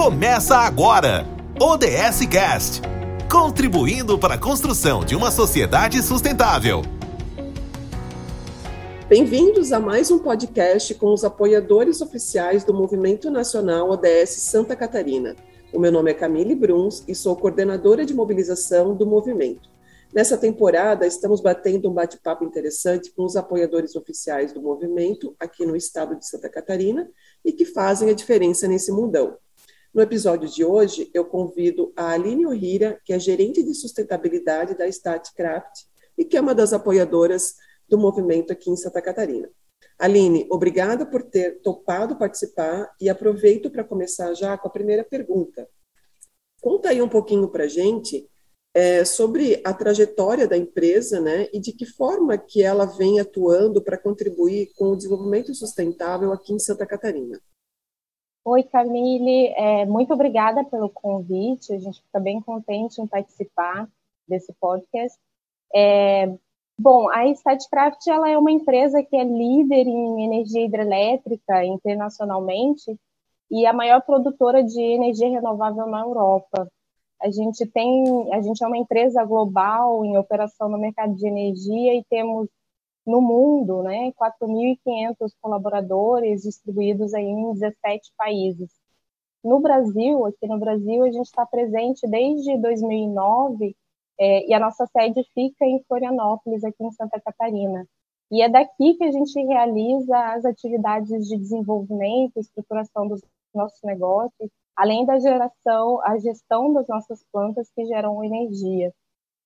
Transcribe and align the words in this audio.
Começa 0.00 0.56
agora! 0.58 1.26
ODS 1.60 2.24
Cast 2.30 2.82
contribuindo 3.28 4.16
para 4.16 4.34
a 4.34 4.38
construção 4.38 5.04
de 5.04 5.16
uma 5.16 5.28
sociedade 5.32 6.00
sustentável. 6.04 6.82
Bem-vindos 9.08 9.72
a 9.72 9.80
mais 9.80 10.12
um 10.12 10.20
podcast 10.20 10.94
com 10.94 11.12
os 11.12 11.24
apoiadores 11.24 12.00
oficiais 12.00 12.62
do 12.62 12.72
Movimento 12.72 13.28
Nacional 13.28 13.90
ODS 13.90 14.30
Santa 14.30 14.76
Catarina. 14.76 15.34
O 15.72 15.80
meu 15.80 15.90
nome 15.90 16.12
é 16.12 16.14
Camille 16.14 16.54
Bruns 16.54 17.02
e 17.08 17.12
sou 17.12 17.34
coordenadora 17.34 18.06
de 18.06 18.14
mobilização 18.14 18.94
do 18.94 19.04
movimento. 19.04 19.68
Nessa 20.14 20.38
temporada, 20.38 21.08
estamos 21.08 21.40
batendo 21.40 21.90
um 21.90 21.92
bate-papo 21.92 22.44
interessante 22.44 23.10
com 23.10 23.24
os 23.24 23.34
apoiadores 23.34 23.96
oficiais 23.96 24.52
do 24.52 24.62
movimento 24.62 25.34
aqui 25.40 25.66
no 25.66 25.74
estado 25.74 26.14
de 26.14 26.24
Santa 26.24 26.48
Catarina 26.48 27.10
e 27.44 27.52
que 27.52 27.64
fazem 27.64 28.08
a 28.08 28.14
diferença 28.14 28.68
nesse 28.68 28.92
mundão. 28.92 29.36
No 29.92 30.02
episódio 30.02 30.48
de 30.48 30.64
hoje, 30.64 31.10
eu 31.14 31.24
convido 31.24 31.92
a 31.96 32.10
Aline 32.10 32.46
Ohira, 32.46 33.00
que 33.04 33.12
é 33.12 33.18
gerente 33.18 33.62
de 33.62 33.74
sustentabilidade 33.74 34.76
da 34.76 34.86
Statcraft 34.86 35.84
e 36.16 36.24
que 36.24 36.36
é 36.36 36.40
uma 36.40 36.54
das 36.54 36.72
apoiadoras 36.72 37.54
do 37.88 37.96
movimento 37.96 38.52
aqui 38.52 38.70
em 38.70 38.76
Santa 38.76 39.00
Catarina. 39.00 39.48
Aline, 39.98 40.46
obrigada 40.50 41.06
por 41.06 41.22
ter 41.22 41.60
topado 41.62 42.16
participar 42.16 42.94
e 43.00 43.08
aproveito 43.08 43.70
para 43.70 43.82
começar 43.82 44.34
já 44.34 44.56
com 44.56 44.68
a 44.68 44.70
primeira 44.70 45.02
pergunta. 45.02 45.68
Conta 46.60 46.90
aí 46.90 47.00
um 47.00 47.08
pouquinho 47.08 47.48
para 47.48 47.64
a 47.64 47.68
gente 47.68 48.28
é, 48.74 49.04
sobre 49.04 49.60
a 49.64 49.72
trajetória 49.72 50.46
da 50.46 50.56
empresa, 50.56 51.20
né, 51.20 51.48
e 51.52 51.58
de 51.58 51.72
que 51.72 51.86
forma 51.86 52.36
que 52.36 52.62
ela 52.62 52.84
vem 52.84 53.18
atuando 53.18 53.82
para 53.82 53.98
contribuir 53.98 54.70
com 54.76 54.90
o 54.90 54.96
desenvolvimento 54.96 55.54
sustentável 55.54 56.32
aqui 56.32 56.52
em 56.52 56.58
Santa 56.58 56.86
Catarina. 56.86 57.40
Oi, 58.50 58.62
Camille, 58.62 59.48
é, 59.48 59.84
muito 59.84 60.14
obrigada 60.14 60.64
pelo 60.64 60.88
convite. 60.88 61.70
A 61.74 61.78
gente 61.78 62.00
fica 62.00 62.18
bem 62.18 62.40
contente 62.40 62.98
em 62.98 63.06
participar 63.06 63.86
desse 64.26 64.54
podcast. 64.54 65.18
É, 65.74 66.34
bom, 66.80 67.10
a 67.10 67.26
Statcraft 67.26 68.06
ela 68.06 68.30
é 68.30 68.38
uma 68.38 68.50
empresa 68.50 69.02
que 69.02 69.14
é 69.14 69.22
líder 69.22 69.86
em 69.86 70.24
energia 70.24 70.64
hidrelétrica 70.64 71.62
internacionalmente 71.62 72.98
e 73.50 73.66
a 73.66 73.72
maior 73.74 74.00
produtora 74.00 74.64
de 74.64 74.80
energia 74.80 75.28
renovável 75.28 75.86
na 75.86 76.00
Europa. 76.00 76.72
A 77.20 77.30
gente 77.30 77.66
tem, 77.66 78.32
a 78.32 78.40
gente 78.40 78.64
é 78.64 78.66
uma 78.66 78.78
empresa 78.78 79.22
global 79.24 80.06
em 80.06 80.16
operação 80.16 80.70
no 80.70 80.78
mercado 80.78 81.14
de 81.14 81.26
energia 81.26 81.96
e 81.96 82.04
temos 82.08 82.48
no 83.08 83.20
mundo, 83.20 83.82
né, 83.82 84.12
4.500 84.12 85.32
colaboradores 85.40 86.42
distribuídos 86.42 87.14
aí 87.14 87.24
em 87.24 87.52
17 87.54 88.12
países. 88.16 88.70
No 89.42 89.60
Brasil, 89.60 90.26
aqui 90.26 90.46
no 90.46 90.58
Brasil, 90.58 91.04
a 91.04 91.10
gente 91.10 91.26
está 91.26 91.46
presente 91.46 92.06
desde 92.08 92.58
2009 92.58 93.76
é, 94.20 94.48
e 94.48 94.54
a 94.54 94.60
nossa 94.60 94.86
sede 94.86 95.22
fica 95.34 95.64
em 95.64 95.82
Florianópolis, 95.88 96.64
aqui 96.64 96.84
em 96.84 96.90
Santa 96.92 97.20
Catarina. 97.20 97.86
E 98.30 98.42
é 98.42 98.48
daqui 98.48 98.94
que 98.94 99.04
a 99.04 99.10
gente 99.10 99.40
realiza 99.46 100.16
as 100.34 100.44
atividades 100.44 101.26
de 101.28 101.36
desenvolvimento, 101.38 102.38
estruturação 102.38 103.08
dos 103.08 103.22
nossos 103.54 103.80
negócios 103.82 104.50
além 104.78 105.04
da 105.04 105.18
geração, 105.18 106.00
a 106.04 106.16
gestão 106.18 106.72
das 106.72 106.86
nossas 106.86 107.24
plantas 107.32 107.68
que 107.74 107.84
geram 107.84 108.22
energia. 108.22 108.94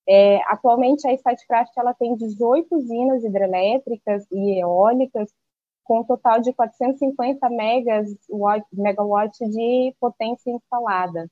É, 0.07 0.37
atualmente, 0.51 1.07
a 1.07 1.13
Statcraft 1.13 1.71
ela 1.77 1.93
tem 1.93 2.15
18 2.15 2.75
usinas 2.75 3.23
hidrelétricas 3.23 4.25
e 4.31 4.59
eólicas, 4.59 5.29
com 5.83 5.99
um 5.99 6.03
total 6.03 6.41
de 6.41 6.53
450 6.53 7.49
megas, 7.49 8.09
megawatts 8.71 9.49
de 9.49 9.95
potência 9.99 10.51
instalada. 10.51 11.29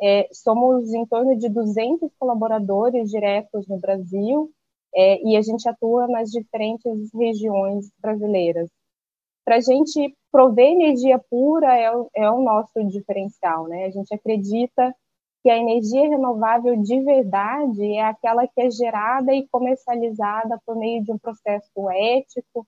É, 0.00 0.28
somos 0.32 0.92
em 0.92 1.04
torno 1.06 1.36
de 1.36 1.48
200 1.48 2.10
colaboradores 2.18 3.10
diretos 3.10 3.66
no 3.66 3.78
Brasil 3.78 4.50
é, 4.94 5.20
e 5.22 5.36
a 5.36 5.42
gente 5.42 5.68
atua 5.68 6.06
nas 6.06 6.30
diferentes 6.30 7.12
regiões 7.12 7.90
brasileiras 8.00 8.70
para 9.48 9.56
a 9.56 9.60
gente 9.60 10.14
prover 10.30 10.66
energia 10.66 11.18
pura 11.18 11.74
é 11.74 11.90
o, 11.90 12.10
é 12.14 12.30
o 12.30 12.42
nosso 12.42 12.84
diferencial, 12.84 13.66
né? 13.66 13.86
A 13.86 13.90
gente 13.90 14.14
acredita 14.14 14.94
que 15.48 15.52
a 15.52 15.56
energia 15.56 16.06
renovável 16.10 16.76
de 16.76 17.00
verdade 17.00 17.82
é 17.94 18.02
aquela 18.02 18.46
que 18.46 18.60
é 18.60 18.70
gerada 18.70 19.34
e 19.34 19.48
comercializada 19.48 20.60
por 20.66 20.76
meio 20.76 21.02
de 21.02 21.10
um 21.10 21.16
processo 21.16 21.88
ético, 21.88 22.66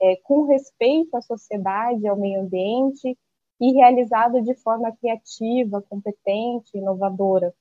é, 0.00 0.16
com 0.24 0.46
respeito 0.46 1.14
à 1.14 1.20
sociedade, 1.20 2.08
ao 2.08 2.16
meio 2.16 2.40
ambiente 2.40 3.18
e 3.60 3.72
realizado 3.74 4.40
de 4.40 4.54
forma 4.54 4.96
criativa, 4.96 5.82
competente, 5.82 6.70
inovadora. 6.74 7.52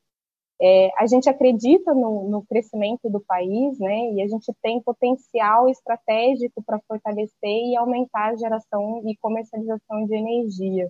É, 0.61 0.89
a 0.97 1.05
gente 1.05 1.29
acredita 1.29 1.93
no, 1.93 2.29
no, 2.29 2.45
crescimento 2.45 3.09
do 3.09 3.19
país, 3.19 3.77
né, 3.77 4.13
e 4.13 4.21
a 4.21 4.27
gente 4.29 4.53
tem 4.61 4.81
potencial 4.81 5.67
estratégico 5.67 6.63
para 6.63 6.79
fortalecer 6.87 7.33
e 7.43 7.75
aumentar 7.75 8.29
a 8.29 8.35
geração 8.37 9.01
e 9.05 9.17
comercialização 9.17 10.05
de 10.05 10.15
energia. 10.15 10.89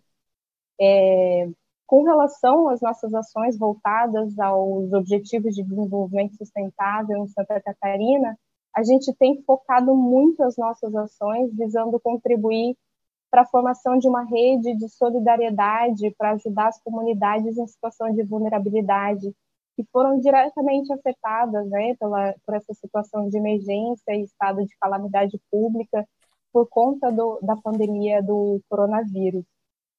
É, 0.80 1.50
com 1.92 2.04
relação 2.04 2.70
às 2.70 2.80
nossas 2.80 3.14
ações 3.14 3.58
voltadas 3.58 4.40
aos 4.40 4.94
Objetivos 4.94 5.54
de 5.54 5.62
Desenvolvimento 5.62 6.38
Sustentável 6.38 7.18
em 7.18 7.28
Santa 7.28 7.60
Catarina, 7.60 8.40
a 8.74 8.82
gente 8.82 9.14
tem 9.14 9.44
focado 9.44 9.94
muito 9.94 10.42
as 10.42 10.56
nossas 10.56 10.96
ações 10.96 11.54
visando 11.54 12.00
contribuir 12.00 12.78
para 13.30 13.42
a 13.42 13.46
formação 13.46 13.98
de 13.98 14.08
uma 14.08 14.24
rede 14.24 14.74
de 14.78 14.88
solidariedade 14.88 16.16
para 16.18 16.32
ajudar 16.32 16.70
as 16.70 16.82
comunidades 16.82 17.58
em 17.58 17.68
situação 17.68 18.10
de 18.16 18.24
vulnerabilidade, 18.24 19.36
que 19.76 19.84
foram 19.92 20.18
diretamente 20.18 20.94
afetadas 20.94 21.70
né, 21.70 21.94
pela, 21.96 22.34
por 22.46 22.56
essa 22.56 22.74
situação 22.74 23.28
de 23.28 23.36
emergência 23.36 24.16
e 24.16 24.24
estado 24.24 24.66
de 24.66 24.78
calamidade 24.80 25.38
pública 25.52 26.08
por 26.54 26.70
conta 26.70 27.12
do, 27.12 27.38
da 27.42 27.58
pandemia 27.58 28.24
do 28.24 28.62
coronavírus. 28.70 29.44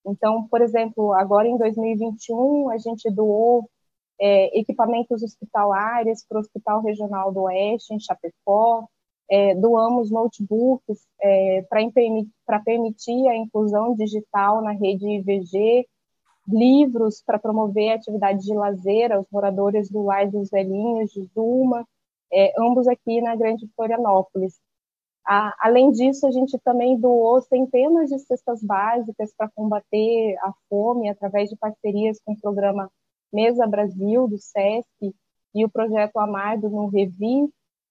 Então, 0.04 0.46
por 0.48 0.60
exemplo, 0.60 1.12
agora 1.12 1.48
em 1.48 1.56
2021, 1.56 2.70
a 2.70 2.78
gente 2.78 3.10
doou 3.10 3.68
é, 4.20 4.58
equipamentos 4.58 5.22
hospitalares 5.22 6.24
para 6.28 6.38
o 6.38 6.40
Hospital 6.40 6.82
Regional 6.82 7.32
do 7.32 7.42
Oeste, 7.42 7.94
em 7.94 8.00
Chapecó, 8.00 8.86
é, 9.30 9.54
doamos 9.54 10.10
notebooks 10.10 11.06
é, 11.20 11.62
para 12.46 12.60
permitir 12.60 13.28
a 13.28 13.36
inclusão 13.36 13.94
digital 13.94 14.60
na 14.62 14.72
rede 14.72 15.06
IVG 15.08 15.86
livros 16.46 17.22
para 17.24 17.38
promover 17.38 17.92
atividades 17.92 18.44
de 18.44 18.54
lazer 18.54 19.12
aos 19.12 19.26
moradores 19.30 19.90
do 19.90 20.02
Lar 20.02 20.28
dos 20.28 20.50
Velhinhos, 20.50 21.10
de 21.12 21.24
Zuma, 21.34 21.86
é, 22.32 22.52
ambos 22.58 22.88
aqui 22.88 23.20
na 23.20 23.36
Grande 23.36 23.68
Florianópolis. 23.76 24.60
A, 25.24 25.54
além 25.60 25.92
disso, 25.92 26.26
a 26.26 26.30
gente 26.30 26.58
também 26.58 26.98
doou 26.98 27.40
centenas 27.42 28.10
de 28.10 28.18
cestas 28.18 28.62
básicas 28.62 29.32
para 29.36 29.50
combater 29.50 30.36
a 30.40 30.52
fome 30.68 31.08
através 31.08 31.48
de 31.48 31.56
parcerias 31.56 32.20
com 32.24 32.32
o 32.32 32.40
programa 32.40 32.90
Mesa 33.32 33.66
Brasil, 33.66 34.26
do 34.28 34.36
SESC, 34.38 35.14
e 35.54 35.64
o 35.64 35.70
projeto 35.70 36.18
Amar 36.18 36.58
do 36.58 36.86
Revi. 36.86 37.48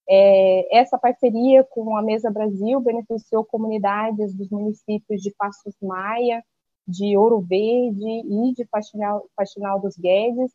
É, 0.09 0.77
essa 0.77 0.97
parceria 0.97 1.63
com 1.63 1.95
a 1.95 2.01
Mesa 2.01 2.29
Brasil 2.29 2.81
beneficiou 2.81 3.45
comunidades 3.45 4.35
dos 4.35 4.49
municípios 4.49 5.21
de 5.21 5.31
Passos 5.37 5.75
Maia, 5.81 6.43
de 6.87 7.15
Ouro 7.15 7.39
Verde 7.39 8.03
e 8.03 8.53
de 8.53 8.65
Faxinal, 8.65 9.25
Faxinal 9.35 9.79
dos 9.79 9.95
Guedes, 9.95 10.51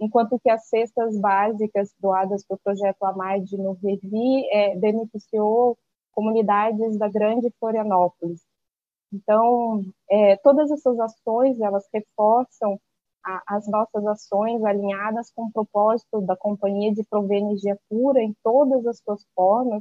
enquanto 0.00 0.38
que 0.38 0.50
as 0.50 0.68
cestas 0.68 1.18
básicas 1.18 1.94
doadas 1.98 2.44
pelo 2.44 2.60
projeto 2.62 3.04
Amade 3.04 3.56
no 3.56 3.72
Revi 3.72 4.46
é, 4.50 4.76
beneficiou 4.76 5.78
comunidades 6.18 6.98
da 6.98 7.06
Grande 7.08 7.48
Florianópolis. 7.60 8.44
Então, 9.12 9.84
é, 10.10 10.36
todas 10.38 10.68
essas 10.68 10.98
ações, 10.98 11.60
elas 11.60 11.88
reforçam 11.94 12.76
a, 13.24 13.56
as 13.56 13.68
nossas 13.68 14.04
ações 14.04 14.64
alinhadas 14.64 15.30
com 15.30 15.44
o 15.44 15.52
propósito 15.52 16.20
da 16.22 16.36
companhia 16.36 16.92
de 16.92 17.04
prover 17.04 17.38
energia 17.38 17.78
pura 17.88 18.20
em 18.20 18.34
todas 18.42 18.84
as 18.84 18.98
suas 18.98 19.24
formas, 19.32 19.80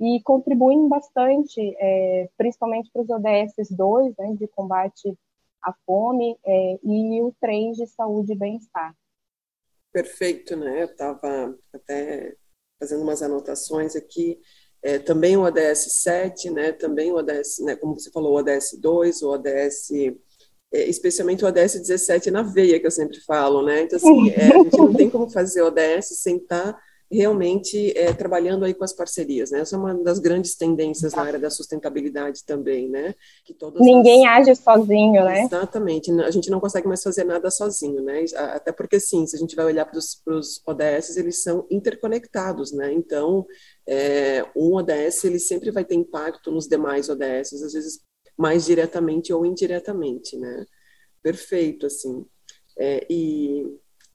e 0.00 0.20
contribuem 0.24 0.88
bastante, 0.88 1.60
é, 1.78 2.28
principalmente 2.36 2.90
para 2.92 3.02
os 3.02 3.08
ODS 3.08 3.70
2, 3.70 4.16
né, 4.18 4.34
de 4.34 4.48
combate 4.48 5.16
à 5.62 5.72
fome, 5.86 6.36
é, 6.44 6.80
e 6.82 7.22
o 7.22 7.32
3 7.40 7.76
de 7.76 7.86
saúde 7.86 8.32
e 8.32 8.36
bem-estar. 8.36 8.92
Perfeito, 9.92 10.56
né? 10.56 10.82
Eu 10.82 10.86
estava 10.86 11.56
até 11.72 12.34
fazendo 12.80 13.02
umas 13.02 13.22
anotações 13.22 13.94
aqui. 13.94 14.40
É, 14.82 14.98
também 14.98 15.36
o 15.36 15.42
ODS 15.42 16.02
7, 16.02 16.50
né? 16.50 16.72
Também 16.72 17.12
o 17.12 17.16
ODS, 17.16 17.58
né, 17.60 17.76
como 17.76 17.98
você 17.98 18.10
falou, 18.10 18.32
o 18.32 18.36
ODS 18.36 18.78
2, 18.80 19.22
o 19.22 19.30
ODS 19.30 19.90
é, 20.72 20.88
especialmente 20.88 21.44
o 21.44 21.48
ODS 21.48 21.80
17 21.80 22.30
na 22.30 22.42
veia, 22.42 22.78
que 22.78 22.86
eu 22.86 22.90
sempre 22.90 23.20
falo, 23.20 23.62
né? 23.62 23.82
Então, 23.82 23.96
assim, 23.96 24.30
é, 24.30 24.46
a 24.54 24.58
gente 24.62 24.78
não 24.78 24.94
tem 24.94 25.10
como 25.10 25.28
fazer 25.28 25.62
o 25.62 25.66
ODS 25.66 26.20
sem 26.20 26.36
estar 26.36 26.72
tá 26.72 26.80
realmente 27.10 27.92
é, 27.98 28.12
trabalhando 28.12 28.64
aí 28.64 28.72
com 28.72 28.84
as 28.84 28.92
parcerias, 28.92 29.50
né? 29.50 29.60
Essa 29.60 29.74
é 29.74 29.78
uma 29.78 29.94
das 29.94 30.20
grandes 30.20 30.54
tendências 30.54 31.12
na 31.12 31.22
área 31.22 31.38
da 31.38 31.50
sustentabilidade 31.50 32.44
também, 32.44 32.88
né? 32.88 33.14
Que 33.44 33.56
Ninguém 33.80 34.28
as... 34.28 34.48
age 34.48 34.62
sozinho, 34.62 35.24
né? 35.24 35.42
Exatamente, 35.42 36.10
a 36.12 36.30
gente 36.30 36.50
não 36.50 36.60
consegue 36.60 36.86
mais 36.86 37.02
fazer 37.02 37.24
nada 37.24 37.50
sozinho, 37.50 38.02
né? 38.02 38.24
Até 38.36 38.70
porque, 38.70 39.00
sim, 39.00 39.26
se 39.26 39.36
a 39.36 39.38
gente 39.38 39.56
vai 39.56 39.64
olhar 39.64 39.86
para 39.86 39.98
os 39.98 40.62
ODS, 40.66 41.16
eles 41.16 41.42
são 41.42 41.66
interconectados, 41.68 42.72
né? 42.72 42.92
Então, 42.92 43.44
é, 43.86 44.44
um 44.54 44.74
ODS, 44.74 45.24
ele 45.24 45.40
sempre 45.40 45.72
vai 45.72 45.84
ter 45.84 45.96
impacto 45.96 46.52
nos 46.52 46.68
demais 46.68 47.08
ODS, 47.08 47.52
às 47.54 47.72
vezes 47.72 48.00
mais 48.38 48.64
diretamente 48.64 49.32
ou 49.32 49.44
indiretamente, 49.44 50.38
né? 50.38 50.64
Perfeito, 51.22 51.86
assim. 51.86 52.24
É, 52.78 53.06
e 53.10 53.66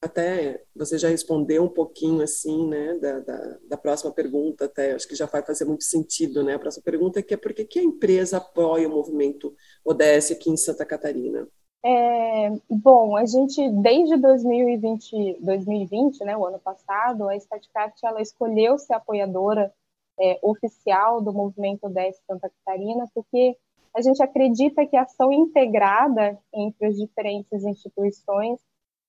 até 0.05 0.63
você 0.75 0.97
já 0.97 1.09
respondeu 1.09 1.63
um 1.63 1.69
pouquinho 1.69 2.21
assim, 2.21 2.67
né, 2.67 2.95
da, 2.95 3.19
da, 3.19 3.57
da, 3.69 3.77
próxima 3.77 4.11
pergunta, 4.11 4.65
até 4.65 4.93
acho 4.93 5.07
que 5.07 5.15
já 5.15 5.25
vai 5.25 5.43
fazer 5.43 5.65
muito 5.65 5.83
sentido, 5.83 6.43
né, 6.43 6.55
a 6.55 6.59
próxima 6.59 6.83
pergunta 6.83 7.21
que 7.21 7.33
é 7.33 7.37
por 7.37 7.53
que 7.53 7.79
a 7.79 7.83
empresa 7.83 8.37
apoia 8.37 8.87
o 8.87 8.91
movimento 8.91 9.53
ODS 9.83 10.31
aqui 10.31 10.49
em 10.49 10.57
Santa 10.57 10.85
Catarina? 10.85 11.47
É, 11.83 12.49
bom, 12.69 13.15
a 13.15 13.25
gente 13.25 13.69
desde 13.81 14.17
2020, 14.17 15.37
2020, 15.41 16.23
né, 16.23 16.35
o 16.35 16.45
ano 16.45 16.59
passado, 16.59 17.29
a 17.29 17.35
Statcraft 17.35 18.03
ela 18.03 18.21
escolheu 18.21 18.77
ser 18.79 18.93
apoiadora 18.93 19.71
é, 20.19 20.39
oficial 20.41 21.21
do 21.21 21.33
movimento 21.33 21.85
ODS 21.85 22.19
Santa 22.27 22.49
Catarina, 22.49 23.05
porque 23.13 23.55
a 23.95 24.01
gente 24.01 24.21
acredita 24.21 24.85
que 24.85 24.97
a 24.97 25.03
ação 25.03 25.31
integrada 25.31 26.37
entre 26.53 26.87
as 26.87 26.97
diferentes 26.97 27.63
instituições 27.63 28.59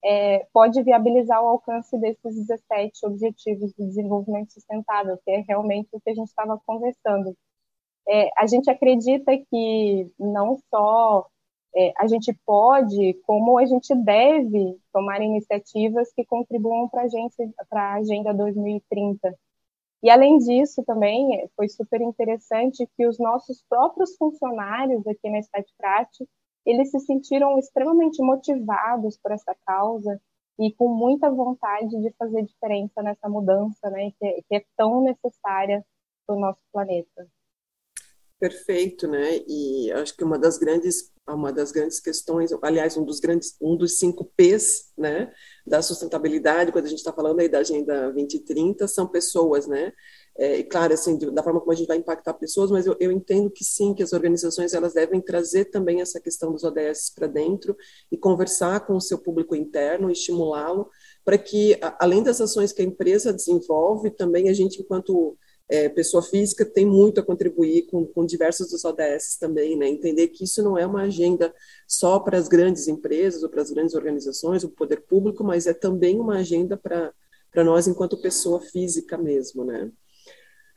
é, 0.07 0.47
pode 0.53 0.81
viabilizar 0.85 1.43
o 1.43 1.49
alcance 1.49 1.99
desses 1.99 2.47
17 2.47 3.07
Objetivos 3.07 3.73
de 3.73 3.87
Desenvolvimento 3.87 4.53
Sustentável, 4.53 5.19
que 5.25 5.33
é 5.33 5.45
realmente 5.49 5.89
o 5.93 6.01
que 6.01 6.11
a 6.11 6.15
gente 6.15 6.29
estava 6.29 6.61
conversando. 6.65 7.37
É, 8.09 8.31
a 8.39 8.47
gente 8.47 8.71
acredita 8.71 9.37
que 9.37 10.09
não 10.17 10.57
só 10.71 11.27
é, 11.77 11.93
a 11.99 12.07
gente 12.07 12.33
pode, 12.47 13.15
como 13.25 13.59
a 13.59 13.67
gente 13.67 13.95
deve 13.97 14.79
tomar 14.93 15.21
iniciativas 15.21 16.13
que 16.13 16.25
contribuam 16.25 16.89
para 16.89 17.03
a 17.73 17.95
Agenda 17.95 18.33
2030. 18.33 19.37
E, 20.05 20.11
além 20.11 20.39
disso, 20.39 20.85
também 20.85 21.49
foi 21.57 21.69
super 21.69 22.01
interessante 22.01 22.89
que 22.97 23.07
os 23.09 23.19
nossos 23.19 23.61
próprios 23.69 24.17
funcionários 24.17 25.05
aqui 25.07 25.29
na 25.29 25.41
Statprat 25.41 26.09
eles 26.67 26.91
se 26.91 27.01
sentiram 27.01 27.59
extremamente 27.59 28.21
motivados 28.23 29.17
por 29.17 29.33
essa 29.33 29.55
causa 29.65 30.21
e 30.59 30.73
com 30.73 30.89
muita 30.89 31.31
vontade 31.31 32.01
de 32.01 32.13
fazer 32.19 32.43
diferença 32.43 33.03
nessa 33.03 33.29
mudança, 33.29 33.89
né, 33.91 34.11
que 34.19 34.27
é, 34.27 34.43
que 34.43 34.57
é 34.57 34.65
tão 34.77 35.03
necessária 35.03 35.85
para 36.27 36.37
o 36.37 36.41
nosso 36.41 36.61
planeta. 36.73 37.29
Perfeito, 38.39 39.09
né? 39.09 39.39
E 39.49 39.91
acho 39.93 40.15
que 40.15 40.23
uma 40.23 40.39
das 40.39 40.59
grandes, 40.59 41.11
uma 41.27 41.51
das 41.51 41.73
grandes 41.73 41.99
questões, 41.99 42.51
aliás, 42.63 42.95
um 42.95 43.05
dos 43.05 43.19
grandes, 43.19 43.57
um 43.63 43.75
dos 43.77 43.99
cinco 43.99 44.31
P's, 44.37 44.93
né, 44.97 45.33
da 45.67 45.81
sustentabilidade, 45.81 46.71
quando 46.71 46.85
a 46.85 46.89
gente 46.89 46.99
está 46.99 47.15
falando 47.15 47.41
aí 47.41 47.49
da 47.49 47.61
Agenda 47.61 48.13
2030, 48.13 48.87
são 48.89 49.09
pessoas, 49.09 49.67
né? 49.67 49.91
É, 50.39 50.63
claro, 50.63 50.93
assim, 50.93 51.17
da 51.33 51.43
forma 51.43 51.61
como 51.61 51.73
a 51.73 51.75
gente 51.75 51.87
vai 51.87 51.97
impactar 51.97 52.35
pessoas, 52.35 52.71
mas 52.71 52.87
eu, 52.87 52.95
eu, 53.01 53.11
entendo 53.11 53.51
que 53.51 53.65
sim, 53.65 53.95
que 53.95 54.03
as 54.03 54.13
organizações 54.13 54.75
elas 54.75 54.93
devem 54.93 55.19
trazer 55.19 55.67
também 55.67 56.03
essa 56.03 56.21
questão 56.21 56.53
dos 56.53 56.63
ODS 56.63 57.11
para 57.15 57.27
dentro 57.27 57.75
e 58.13 58.19
conversar 58.19 58.87
com 58.87 58.95
o 58.95 59.01
seu 59.01 59.19
público 59.19 59.57
interno, 59.57 60.11
estimulá-lo, 60.11 60.91
para 61.25 61.39
que, 61.39 61.79
além 61.99 62.23
das 62.23 62.39
ações 62.41 62.71
que 62.71 62.83
a 62.83 62.85
empresa 62.85 63.33
desenvolve, 63.33 64.11
também 64.11 64.51
a 64.51 64.53
gente, 64.53 64.83
enquanto 64.83 65.39
é, 65.69 65.89
pessoa 65.89 66.23
física, 66.23 66.65
tem 66.65 66.87
muito 66.87 67.19
a 67.19 67.25
contribuir 67.25 67.87
com, 67.87 68.07
com 68.07 68.27
diversos 68.27 68.71
dos 68.71 68.85
ODS 68.85 69.37
também, 69.41 69.77
né? 69.77 69.89
Entender 69.89 70.29
que 70.29 70.45
isso 70.45 70.63
não 70.63 70.79
é 70.79 70.87
uma 70.87 71.03
agenda 71.03 71.53
só 71.89 72.21
para 72.21 72.39
as 72.39 72.47
grandes 72.47 72.87
empresas 72.89 73.43
ou 73.43 73.49
para 73.49 73.63
as 73.63 73.71
grandes 73.71 73.95
organizações, 73.95 74.63
o 74.63 74.69
poder 74.69 75.01
público, 75.03 75.43
mas 75.43 75.67
é 75.67 75.75
também 75.75 76.21
uma 76.21 76.37
agenda 76.39 76.77
para 76.77 77.13
para 77.51 77.65
nós 77.65 77.89
enquanto 77.89 78.21
pessoa 78.21 78.61
física 78.61 79.17
mesmo, 79.17 79.65
né? 79.65 79.91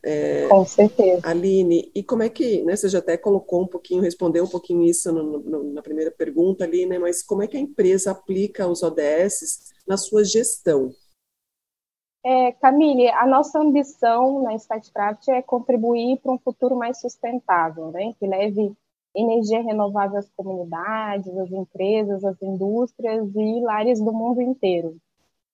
É, 0.03 0.47
Com 0.47 0.65
certeza. 0.65 1.27
Aline, 1.27 1.91
e 1.93 2.01
como 2.01 2.23
é 2.23 2.29
que, 2.29 2.63
né, 2.63 2.75
você 2.75 2.87
já 2.87 2.99
até 2.99 3.17
colocou 3.17 3.63
um 3.63 3.67
pouquinho, 3.67 4.01
respondeu 4.01 4.45
um 4.45 4.47
pouquinho 4.47 4.83
isso 4.83 5.11
no, 5.11 5.39
no, 5.39 5.63
na 5.73 5.81
primeira 5.81 6.09
pergunta 6.09 6.63
ali, 6.63 6.85
né, 6.85 6.97
mas 6.97 7.21
como 7.21 7.43
é 7.43 7.47
que 7.47 7.57
a 7.57 7.59
empresa 7.59 8.11
aplica 8.11 8.67
os 8.67 8.81
ODS 8.81 9.73
na 9.85 9.97
sua 9.97 10.23
gestão? 10.23 10.91
É, 12.25 12.51
Camille, 12.53 13.09
a 13.09 13.25
nossa 13.25 13.59
ambição 13.59 14.41
na 14.43 14.55
Statcraft 14.55 15.27
é 15.29 15.41
contribuir 15.41 16.19
para 16.21 16.31
um 16.31 16.39
futuro 16.39 16.75
mais 16.75 16.99
sustentável, 16.99 17.91
né, 17.91 18.13
que 18.17 18.25
leve 18.25 18.73
energia 19.13 19.61
renovável 19.61 20.19
às 20.19 20.29
comunidades, 20.29 21.35
às 21.37 21.51
empresas, 21.51 22.23
às 22.23 22.41
indústrias 22.41 23.29
e 23.35 23.61
lares 23.61 23.99
do 23.99 24.13
mundo 24.13 24.41
inteiro. 24.41 24.95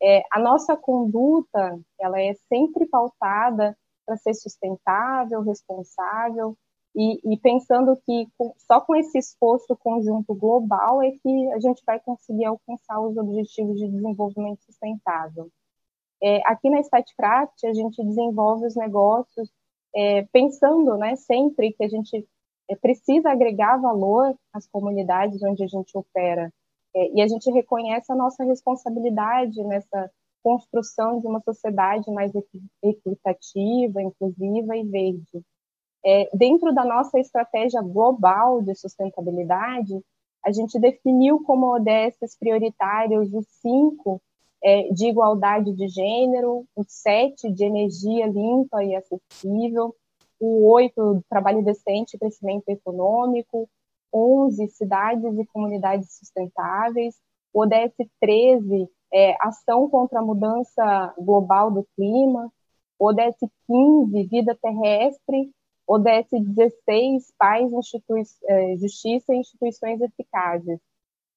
É, 0.01 0.21
a 0.31 0.39
nossa 0.39 0.75
conduta, 0.75 1.80
ela 2.00 2.21
é 2.21 2.33
sempre 2.50 2.86
pautada 2.86 3.75
para 4.06 4.18
ser 4.18 4.34
sustentável, 4.34 5.42
responsável, 5.42 6.57
e, 6.96 7.19
e, 7.25 7.38
pensando 7.38 7.98
que 8.06 8.25
só 8.57 8.80
com 8.80 8.96
esse 8.96 9.18
esforço 9.18 9.75
conjunto 9.75 10.34
global 10.34 11.04
é 11.04 11.12
que 11.12 11.52
a 11.52 11.60
gente 11.60 11.84
vai 11.86 12.00
conseguir 12.00 12.46
alcançar 12.46 13.02
os 13.02 13.18
objetivos 13.18 13.78
de 13.78 13.90
desenvolvimento 13.90 14.63
sustentável. 14.63 15.50
É, 16.24 16.40
aqui 16.46 16.69
na 16.69 16.80
Statcraft, 16.80 17.66
a 17.66 17.74
gente 17.74 18.02
desenvolve 18.02 18.66
os 18.66 18.75
negócios 18.78 19.52
é, 19.94 20.24
pensando 20.31 20.98
né, 20.98 21.18
sempre 21.18 21.74
que 21.74 21.84
a 21.84 21.90
gente 21.90 22.25
é, 22.69 22.75
precisa 22.78 23.30
agregar 23.30 23.78
valor 23.78 24.34
às 24.54 24.66
comunidades 24.68 25.44
onde 25.44 25.63
a 25.63 25.68
gente 25.68 25.98
opera. 25.98 26.50
É, 26.96 27.12
e 27.12 27.22
a 27.22 27.28
gente 27.28 27.52
reconhece 27.52 28.10
a 28.10 28.16
nossa 28.16 28.44
responsabilidade 28.46 29.62
nessa 29.66 30.10
construção 30.45 31.19
de 31.19 31.25
uma 31.25 31.42
sociedade 31.42 32.12
mais 32.12 32.31
equitativa, 32.83 34.00
inclusiva 34.00 34.77
e 34.77 34.83
verde. 34.83 35.42
É, 36.06 36.30
dentro 36.31 36.71
da 36.71 36.86
nossa 36.86 37.19
estratégia 37.19 37.81
global 37.81 38.62
de 38.62 38.75
sustentabilidade, 38.75 40.00
a 40.45 40.51
gente 40.51 40.80
definiu 40.80 41.42
como 41.44 41.74
ODS 41.74 42.38
prioritários 42.39 43.33
os 43.33 43.47
cinco 43.59 44.21
é, 44.63 44.83
de 44.94 45.07
igualdade 45.07 45.74
de 45.74 45.88
gênero, 45.88 46.63
os 46.75 46.86
sete 46.89 47.51
de 47.51 47.65
energia 47.65 48.27
limpa 48.27 48.83
e 48.83 48.95
acessível, 48.95 49.95
o 50.39 50.69
oito 50.74 51.23
trabalho 51.28 51.66
decente 51.66 52.16
e 52.16 52.19
crescimento 52.19 52.69
econômico, 52.69 53.68
onze 54.14 54.68
cidades 54.68 55.40
e 55.40 55.45
comunidades 55.47 56.16
sustentáveis, 56.16 57.16
o 57.52 57.61
ODS 57.61 57.95
13 58.21 58.87
é, 59.16 59.38
ação 59.40 59.90
contra 59.90 60.19
a 60.19 60.22
mudança 60.22 61.14
global 61.18 61.72
do 61.72 61.88
clima, 61.95 62.52
ODS 63.00 63.38
15, 63.66 64.24
vida 64.28 64.57
terrestre, 64.62 65.54
ODS 65.88 66.30
16, 66.31 67.34
paz, 67.38 67.72
é, 68.44 68.76
justiça 68.76 69.34
e 69.34 69.38
instituições 69.38 70.02
eficazes. 70.02 70.80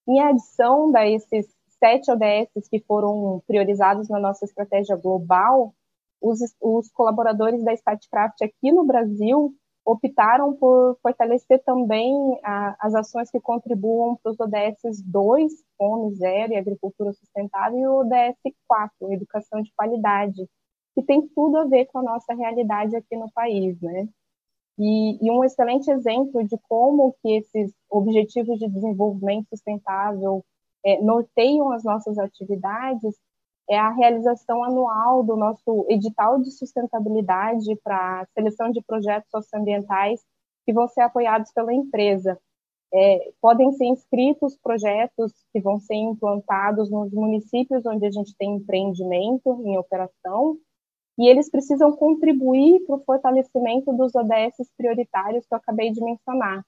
Em 0.08 0.20
adição 0.20 0.90
a 0.96 1.06
esses 1.06 1.46
sete 1.78 2.10
ODS 2.10 2.68
que 2.68 2.80
foram 2.80 3.40
priorizados 3.46 4.08
na 4.08 4.18
nossa 4.18 4.44
estratégia 4.44 4.96
global, 4.96 5.72
os, 6.20 6.40
os 6.60 6.90
colaboradores 6.90 7.62
da 7.62 7.72
Statcraft 7.74 8.42
aqui 8.42 8.72
no 8.72 8.84
Brasil 8.84 9.54
optaram 9.90 10.52
por 10.54 10.98
fortalecer 11.02 11.62
também 11.64 12.14
a, 12.44 12.76
as 12.78 12.94
ações 12.94 13.30
que 13.30 13.40
contribuam 13.40 14.16
para 14.22 14.32
os 14.32 14.38
ODS 14.38 15.02
2, 15.02 15.50
Fome 15.78 16.14
Zero 16.14 16.52
e 16.52 16.56
Agricultura 16.56 17.10
Sustentável, 17.14 17.78
e 17.78 17.86
o 17.86 18.00
ODS 18.00 18.54
4, 18.66 19.12
Educação 19.14 19.62
de 19.62 19.72
Qualidade, 19.74 20.46
que 20.94 21.02
tem 21.02 21.26
tudo 21.28 21.56
a 21.56 21.64
ver 21.64 21.86
com 21.86 22.00
a 22.00 22.02
nossa 22.02 22.34
realidade 22.34 22.96
aqui 22.96 23.16
no 23.16 23.32
país, 23.32 23.80
né? 23.80 24.06
E, 24.78 25.26
e 25.26 25.30
um 25.30 25.42
excelente 25.42 25.90
exemplo 25.90 26.46
de 26.46 26.58
como 26.68 27.16
que 27.22 27.38
esses 27.38 27.72
objetivos 27.90 28.58
de 28.58 28.68
desenvolvimento 28.68 29.48
sustentável 29.48 30.44
é, 30.84 31.00
norteiam 31.00 31.72
as 31.72 31.82
nossas 31.82 32.18
atividades 32.18 33.16
é 33.68 33.78
a 33.78 33.90
realização 33.90 34.64
anual 34.64 35.22
do 35.22 35.36
nosso 35.36 35.86
edital 35.88 36.40
de 36.40 36.50
sustentabilidade 36.50 37.76
para 37.84 38.26
seleção 38.32 38.70
de 38.70 38.82
projetos 38.82 39.30
socioambientais 39.30 40.20
que 40.64 40.72
vão 40.72 40.88
ser 40.88 41.02
apoiados 41.02 41.52
pela 41.52 41.72
empresa. 41.72 42.38
É, 42.92 43.32
podem 43.40 43.70
ser 43.72 43.84
inscritos 43.84 44.56
projetos 44.62 45.32
que 45.52 45.60
vão 45.60 45.78
ser 45.78 45.94
implantados 45.94 46.90
nos 46.90 47.12
municípios 47.12 47.84
onde 47.84 48.06
a 48.06 48.10
gente 48.10 48.34
tem 48.38 48.56
empreendimento 48.56 49.62
em 49.66 49.76
operação, 49.76 50.56
e 51.18 51.28
eles 51.28 51.50
precisam 51.50 51.90
contribuir 51.92 52.80
para 52.86 52.94
o 52.94 53.04
fortalecimento 53.04 53.92
dos 53.92 54.14
ODS 54.14 54.70
prioritários 54.76 55.44
que 55.44 55.52
eu 55.52 55.58
acabei 55.58 55.90
de 55.90 56.02
mencionar. 56.02 56.64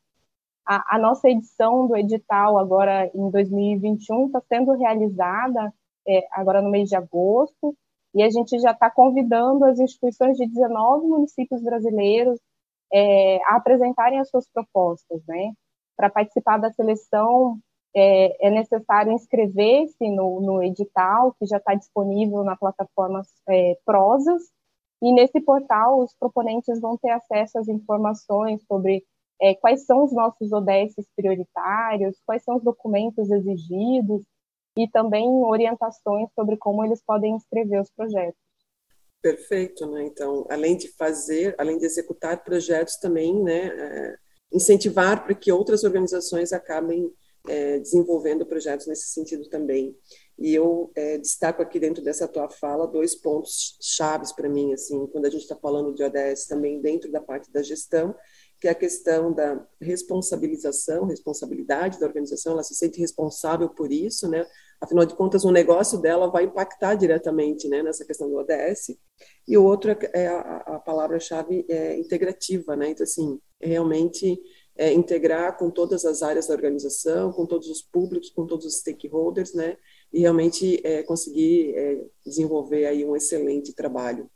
A, 0.67 0.97
a 0.97 0.99
nossa 0.99 1.31
edição 1.31 1.87
do 1.87 1.97
edital, 1.97 2.59
agora 2.59 3.09
em 3.15 3.31
2021, 3.31 4.27
está 4.27 4.41
sendo 4.49 4.73
realizada 4.73 5.73
é, 6.07 6.27
agora 6.33 6.63
no 6.63 6.71
mês 6.71 6.89
de 6.89 6.97
agosto, 6.97 7.75
e 8.15 8.23
a 8.23 8.31
gente 8.31 8.59
já 8.59 8.73
está 8.73 8.91
convidando 8.91 9.65
as 9.65 9.79
instituições 9.79 10.37
de 10.37 10.47
19 10.47 11.07
municípios 11.07 11.63
brasileiros 11.63 12.41
é, 12.93 13.41
a 13.45 13.57
apresentarem 13.57 14.19
as 14.19 14.29
suas 14.29 14.49
propostas, 14.49 15.23
né? 15.27 15.53
Para 15.97 16.11
participar 16.11 16.59
da 16.59 16.73
seleção 16.73 17.59
é, 17.95 18.49
é 18.49 18.51
necessário 18.51 19.13
inscrever-se 19.13 20.11
no, 20.11 20.41
no, 20.41 20.63
edital 20.63 21.35
que 21.39 21.47
já 21.47 21.59
está 21.59 21.75
disponível 21.75 22.45
na 22.45 22.57
plataforma 22.57 23.23
é, 23.49 23.77
Prosas 23.85 24.43
e 25.03 25.13
nesse 25.13 25.41
portal 25.41 26.01
os 26.01 26.15
proponentes 26.15 26.81
vão 26.81 26.97
ter 26.97 27.11
acesso 27.11 27.59
às 27.59 27.69
informações 27.69 28.63
sobre 28.67 29.05
é, 29.41 29.55
quais 29.55 29.87
são 29.87 30.05
os 30.05 30.13
nossos 30.13 30.53
ODS 30.53 30.95
prioritários, 31.17 32.21
quais 32.27 32.45
são 32.45 32.57
os 32.57 32.63
documentos 32.63 33.31
exigidos 33.31 34.23
e 34.77 34.89
também 34.89 35.29
orientações 35.45 36.29
sobre 36.35 36.57
como 36.57 36.85
eles 36.85 37.03
podem 37.05 37.35
inscrever 37.35 37.81
os 37.81 37.91
projetos. 37.91 38.41
Perfeito, 39.23 39.87
né? 39.91 40.05
Então, 40.05 40.47
além 40.49 40.77
de 40.77 40.89
fazer, 40.97 41.55
além 41.59 41.77
de 41.77 41.85
executar 41.85 42.43
projetos, 42.43 42.97
também, 42.97 43.43
né, 43.43 43.67
é, 43.67 44.17
incentivar 44.53 45.25
para 45.25 45.35
que 45.35 45.53
outras 45.53 45.85
organizações 45.85 46.53
acabem 46.53 47.13
é, 47.49 47.79
desenvolvendo 47.79 48.47
projetos 48.47 48.87
nesse 48.87 49.09
sentido 49.09 49.49
também. 49.49 49.95
E 50.39 50.55
eu 50.55 50.91
é, 50.95 51.19
destaco 51.19 51.63
aqui 51.63 51.79
dentro 51.79 52.03
dessa 52.03 52.27
tua 52.27 52.49
fala 52.49 52.87
dois 52.87 53.15
pontos 53.15 53.77
chaves 53.81 54.33
para 54.33 54.49
mim, 54.49 54.73
assim, 54.73 55.07
quando 55.09 55.27
a 55.27 55.31
gente 55.31 55.43
está 55.43 55.57
falando 55.57 55.95
de 55.95 56.03
ODS 56.03 56.47
também 56.47 56.81
dentro 56.81 57.11
da 57.11 57.21
parte 57.21 57.51
da 57.53 57.63
gestão, 57.63 58.15
que 58.61 58.69
é 58.69 58.73
a 58.73 58.75
questão 58.75 59.33
da 59.33 59.67
responsabilização, 59.81 61.07
responsabilidade 61.07 61.99
da 61.99 62.07
organização, 62.07 62.53
ela 62.53 62.63
se 62.63 62.75
sente 62.75 63.01
responsável 63.01 63.71
por 63.71 63.91
isso, 63.91 64.29
né? 64.29 64.47
Afinal 64.81 65.07
de 65.07 65.15
contas, 65.15 65.45
o 65.45 65.51
negócio 65.51 65.99
dela 65.99 66.31
vai 66.31 66.45
impactar 66.45 66.95
diretamente, 66.95 67.69
né, 67.69 67.83
nessa 67.83 68.05
questão 68.05 68.29
do 68.29 68.37
ODS. 68.37 68.97
E 69.49 69.57
o 69.57 69.65
outro 69.65 69.91
é, 69.91 69.99
é 70.13 70.29
a, 70.29 70.57
a 70.59 70.79
palavra-chave 70.79 71.65
é 71.69 71.99
integrativa, 71.99 72.77
né? 72.77 72.91
Então, 72.91 73.05
assim, 73.05 73.41
realmente 73.61 74.39
é, 74.77 74.93
integrar 74.93 75.59
com 75.59 75.71
todas 75.71 76.05
as 76.05 76.23
áreas 76.23 76.47
da 76.47 76.55
organização, 76.55 77.33
com 77.33 77.47
todos 77.47 77.69
os 77.69 77.83
públicos, 77.83 78.31
com 78.31 78.47
todos 78.47 78.67
os 78.67 78.79
stakeholders, 78.79 79.55
né? 79.55 79.77
E 80.13 80.21
realmente 80.21 80.81
é, 80.85 81.03
conseguir 81.03 81.75
é, 81.75 82.05
desenvolver 82.25 82.87
aí 82.87 83.05
um 83.05 83.17
excelente 83.17 83.73
trabalho. 83.75 84.31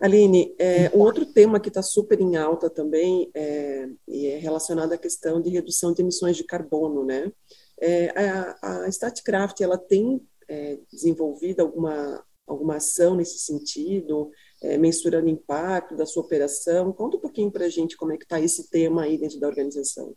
Aline, 0.00 0.54
é, 0.60 0.96
um 0.96 1.00
outro 1.00 1.26
tema 1.26 1.58
que 1.58 1.68
está 1.68 1.82
super 1.82 2.20
em 2.20 2.36
alta 2.36 2.70
também 2.70 3.30
é, 3.34 3.88
é, 4.08 4.38
relacionado 4.38 4.92
à 4.92 4.98
questão 4.98 5.40
de 5.42 5.50
redução 5.50 5.92
de 5.92 6.02
emissões 6.02 6.36
de 6.36 6.44
carbono, 6.44 7.04
né? 7.04 7.32
É, 7.80 8.10
a, 8.10 8.84
a 8.84 8.88
Statcraft, 8.88 9.60
ela 9.60 9.76
tem 9.76 10.20
é, 10.48 10.78
desenvolvido 10.92 11.60
alguma, 11.60 12.24
alguma 12.46 12.76
ação 12.76 13.16
nesse 13.16 13.40
sentido, 13.40 14.30
é, 14.62 14.78
mensurando 14.78 15.26
o 15.26 15.30
impacto 15.30 15.96
da 15.96 16.06
sua 16.06 16.22
operação? 16.22 16.92
Conta 16.92 17.16
um 17.16 17.20
pouquinho 17.20 17.50
para 17.50 17.64
a 17.64 17.68
gente 17.68 17.96
como 17.96 18.12
é 18.12 18.16
que 18.16 18.24
está 18.24 18.40
esse 18.40 18.70
tema 18.70 19.02
aí 19.02 19.18
dentro 19.18 19.40
da 19.40 19.48
organização. 19.48 20.14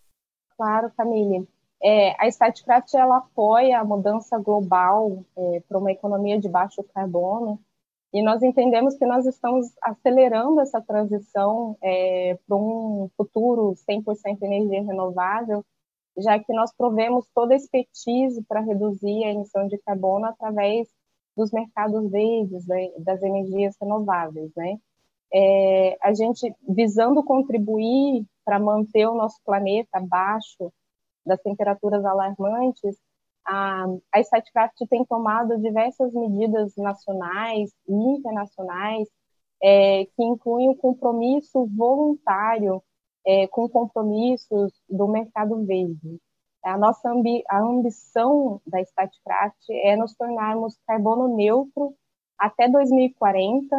Claro, 0.55 0.91
Camille. 0.95 1.47
É, 1.83 2.15
a 2.23 2.27
Statcraft, 2.27 2.93
ela 2.93 3.17
apoia 3.17 3.79
a 3.79 3.83
mudança 3.83 4.37
global 4.37 5.25
para 5.67 5.79
uma 5.79 5.91
economia 5.91 6.39
de 6.39 6.47
baixo 6.47 6.83
carbono, 6.93 7.59
e 8.13 8.21
nós 8.21 8.43
entendemos 8.43 8.95
que 8.95 9.05
nós 9.05 9.25
estamos 9.25 9.67
acelerando 9.81 10.59
essa 10.59 10.81
transição 10.81 11.77
é, 11.81 12.37
para 12.45 12.57
um 12.57 13.09
futuro 13.15 13.73
100% 13.89 14.41
energia 14.41 14.83
renovável, 14.83 15.63
já 16.17 16.37
que 16.37 16.53
nós 16.53 16.73
provemos 16.75 17.25
toda 17.33 17.53
a 17.53 17.57
expertise 17.57 18.43
para 18.43 18.59
reduzir 18.59 19.23
a 19.23 19.31
emissão 19.31 19.65
de 19.67 19.77
carbono 19.77 20.25
através 20.25 20.89
dos 21.37 21.51
mercados 21.51 22.11
verdes, 22.11 22.67
né, 22.67 22.91
das 22.99 23.21
energias 23.23 23.75
renováveis, 23.79 24.51
né? 24.55 24.77
É, 25.33 25.97
a 26.01 26.13
gente 26.13 26.53
visando 26.67 27.23
contribuir 27.23 28.25
para 28.43 28.59
manter 28.59 29.07
o 29.07 29.15
nosso 29.15 29.39
planeta 29.45 29.89
abaixo 29.93 30.73
das 31.25 31.41
temperaturas 31.41 32.03
alarmantes, 32.03 32.97
a, 33.45 33.85
a 34.13 34.19
Statcraft 34.21 34.77
tem 34.89 35.05
tomado 35.05 35.57
diversas 35.59 36.13
medidas 36.13 36.75
nacionais 36.77 37.71
e 37.87 37.93
internacionais 37.93 39.07
é, 39.61 40.05
que 40.05 40.23
incluem 40.23 40.69
o 40.69 40.75
compromisso 40.75 41.67
voluntário 41.75 42.81
é, 43.25 43.47
com 43.47 43.69
compromissos 43.69 44.73
do 44.89 45.07
mercado 45.07 45.63
verde. 45.65 46.19
A 46.63 46.77
nossa 46.77 47.09
ambi 47.09 47.43
a 47.49 47.59
ambição 47.59 48.61
da 48.67 48.81
Statcraft 48.81 49.69
é 49.69 49.95
nos 49.95 50.13
tornarmos 50.15 50.77
carbono 50.85 51.35
neutro 51.35 51.95
até 52.37 52.67
2040 52.69 53.75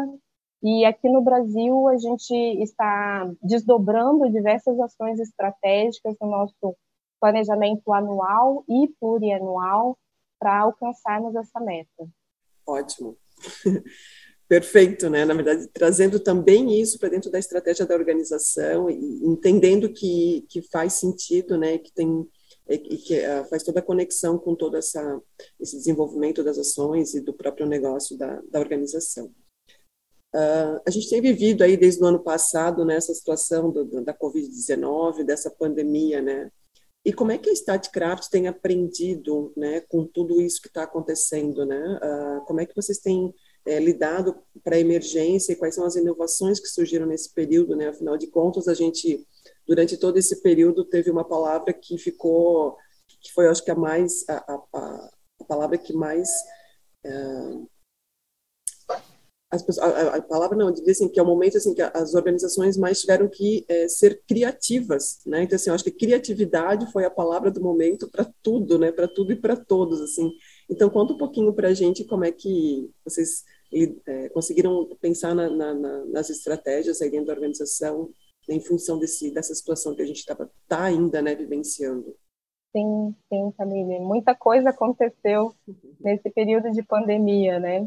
e 0.63 0.85
aqui 0.85 1.09
no 1.09 1.23
Brasil 1.23 1.89
a 1.89 1.97
gente 1.97 2.35
está 2.63 3.29
desdobrando 3.43 4.31
diversas 4.31 4.79
ações 4.81 5.19
estratégicas 5.21 6.17
no 6.21 6.29
nosso 6.29 6.77
planejamento 7.23 7.93
anual 7.93 8.65
e 8.69 8.89
plurianual 8.99 9.97
para 10.41 10.63
alcançarmos 10.63 11.37
essa 11.37 11.61
meta. 11.61 12.09
Ótimo. 12.67 13.17
Perfeito, 14.49 15.09
né? 15.09 15.25
Na 15.25 15.33
verdade, 15.33 15.69
trazendo 15.69 16.19
também 16.19 16.81
isso 16.81 16.99
para 16.99 17.09
dentro 17.09 17.31
da 17.31 17.39
estratégia 17.39 17.87
da 17.87 17.95
organização 17.95 18.91
e 18.91 19.25
entendendo 19.25 19.89
que, 19.93 20.45
que 20.49 20.61
faz 20.63 20.95
sentido, 20.95 21.57
né? 21.57 21.79
Que 21.79 21.93
tem 21.93 22.29
e 22.69 22.79
que 22.97 23.19
uh, 23.19 23.45
faz 23.49 23.63
toda 23.63 23.81
a 23.81 23.83
conexão 23.83 24.39
com 24.39 24.55
todo 24.55 24.77
essa, 24.77 25.21
esse 25.61 25.77
desenvolvimento 25.77 26.45
das 26.45 26.59
ações 26.59 27.13
e 27.13 27.21
do 27.21 27.33
próprio 27.33 27.67
negócio 27.67 28.17
da, 28.17 28.41
da 28.51 28.61
organização. 28.61 29.27
Uh, 30.35 30.81
a 30.87 30.91
gente 30.91 31.11
tem 31.11 31.21
vivido 31.21 31.63
aí 31.63 31.77
desde 31.77 32.03
o 32.03 32.07
ano 32.07 32.21
passado 32.21 32.85
né, 32.85 33.01
situação 33.01 33.71
do, 33.71 33.85
do, 33.85 34.05
da 34.05 34.15
Covid-19, 34.15 35.25
dessa 35.25 35.51
pandemia, 35.51 36.23
né? 36.23 36.51
E 37.05 37.13
como 37.13 37.33
é 37.33 37.39
que 37.39 37.51
a 37.51 37.53
Statcraft 37.53 38.29
tem 38.31 38.47
aprendido 38.47 39.53
né, 39.57 39.81
com 39.81 40.07
tudo 40.07 40.41
isso 40.41 40.63
que 40.63 40.69
está 40.69 40.85
acontecendo? 40.85 41.67
Né? 41.67 42.01
Uh, 42.03 42.45
como 42.45 42.61
é 42.61 42.67
que 42.67 42.77
vocês 42.77 42.99
têm 42.99 43.35
é, 43.67 43.81
lidado 43.81 44.37
para 44.63 44.77
a 44.77 44.81
emergência 44.81 45.53
e 45.53 45.57
quais 45.57 45.75
são 45.75 45.85
as 45.85 45.97
inovações 45.97 46.61
que 46.61 46.69
surgiram 46.69 47.07
nesse 47.07 47.35
período? 47.35 47.75
Né? 47.75 47.89
Afinal 47.89 48.17
de 48.17 48.29
contas, 48.29 48.69
a 48.69 48.75
gente, 48.75 49.27
durante 49.67 49.97
todo 49.97 50.17
esse 50.17 50.41
período, 50.43 50.85
teve 50.85 51.11
uma 51.11 51.25
palavra 51.25 51.73
que 51.73 51.99
ficou, 51.99 52.77
que 53.21 53.33
foi, 53.33 53.49
acho 53.49 53.65
que, 53.65 53.71
a 53.73 53.77
mais, 53.77 54.25
a, 54.29 54.37
a, 54.73 55.11
a 55.41 55.45
palavra 55.45 55.79
que 55.79 55.93
mais 55.93 56.29
uh, 57.05 57.69
as, 59.53 59.79
a, 59.79 60.17
a, 60.17 60.23
palavra 60.23 60.57
não, 60.57 60.73
dizer 60.73 60.93
assim, 60.93 61.09
que 61.11 61.21
é 61.21 61.23
o 61.23 61.27
momento 61.27 61.59
assim 61.59 61.75
que 61.75 61.83
as 61.83 62.15
organizações 62.15 62.79
mais 62.79 63.03
tiveram 63.03 63.29
que 63.29 63.67
é, 63.69 63.87
ser 63.87 64.23
criativas, 64.27 65.21
né? 65.27 65.43
Então 65.43 65.57
assim, 65.57 65.69
eu 65.69 65.75
acho 65.75 65.85
que 65.85 65.91
criatividade 65.91 66.91
foi 66.91 67.05
a 67.05 67.11
palavra 67.11 67.51
do 67.51 67.61
momento 67.61 68.11
para 68.11 68.25
tudo, 68.43 68.79
né? 68.79 68.91
Para 68.91 69.07
tudo 69.07 69.31
e 69.31 69.37
para 69.37 69.55
todos, 69.55 70.01
assim. 70.01 70.31
Então 70.71 70.89
conta 70.89 71.13
um 71.13 71.19
pouquinho 71.19 71.53
para 71.53 71.69
a 71.69 71.75
gente 71.75 72.05
como 72.05 72.25
é 72.25 72.33
que 72.33 72.91
vocês 73.05 73.45
é, 74.07 74.31
conseguiram 74.31 74.89
pensar 74.99 75.35
na, 75.35 75.51
na, 75.51 75.75
na, 75.75 76.05
nas 76.07 76.31
estratégias 76.31 77.03
aí 77.03 77.11
dentro 77.11 77.27
da 77.27 77.35
organização 77.35 78.11
em 78.49 78.59
função 78.59 78.99
desse 78.99 79.31
dessa 79.33 79.55
situação 79.55 79.95
que 79.95 80.03
a 80.03 80.07
gente 80.07 80.17
estava 80.17 80.51
tá 80.67 80.85
ainda, 80.85 81.21
né, 81.21 81.35
vivenciando. 81.35 82.17
Sim, 82.75 83.15
sim, 83.29 83.53
família. 83.55 84.01
Muita 84.01 84.35
coisa 84.35 84.71
aconteceu 84.71 85.55
nesse 86.01 86.31
período 86.31 86.71
de 86.71 86.83
pandemia, 86.83 87.61
né? 87.61 87.87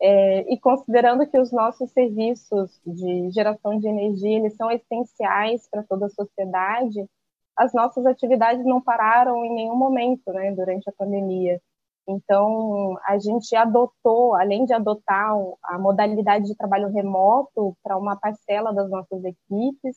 É, 0.00 0.52
e 0.52 0.58
considerando 0.58 1.26
que 1.26 1.38
os 1.38 1.52
nossos 1.52 1.90
serviços 1.92 2.80
de 2.84 3.30
geração 3.30 3.78
de 3.78 3.88
energia 3.88 4.38
eles 4.38 4.56
são 4.56 4.70
essenciais 4.70 5.68
para 5.70 5.82
toda 5.84 6.06
a 6.06 6.10
sociedade, 6.10 7.08
as 7.56 7.72
nossas 7.72 8.04
atividades 8.06 8.64
não 8.66 8.80
pararam 8.80 9.44
em 9.44 9.54
nenhum 9.54 9.76
momento, 9.76 10.32
né, 10.32 10.52
durante 10.52 10.88
a 10.90 10.92
pandemia. 10.92 11.60
Então, 12.06 12.98
a 13.04 13.18
gente 13.18 13.54
adotou, 13.56 14.34
além 14.34 14.66
de 14.66 14.74
adotar 14.74 15.32
a 15.62 15.78
modalidade 15.78 16.46
de 16.46 16.56
trabalho 16.56 16.88
remoto 16.88 17.76
para 17.82 17.96
uma 17.96 18.16
parcela 18.16 18.74
das 18.74 18.90
nossas 18.90 19.24
equipes, 19.24 19.96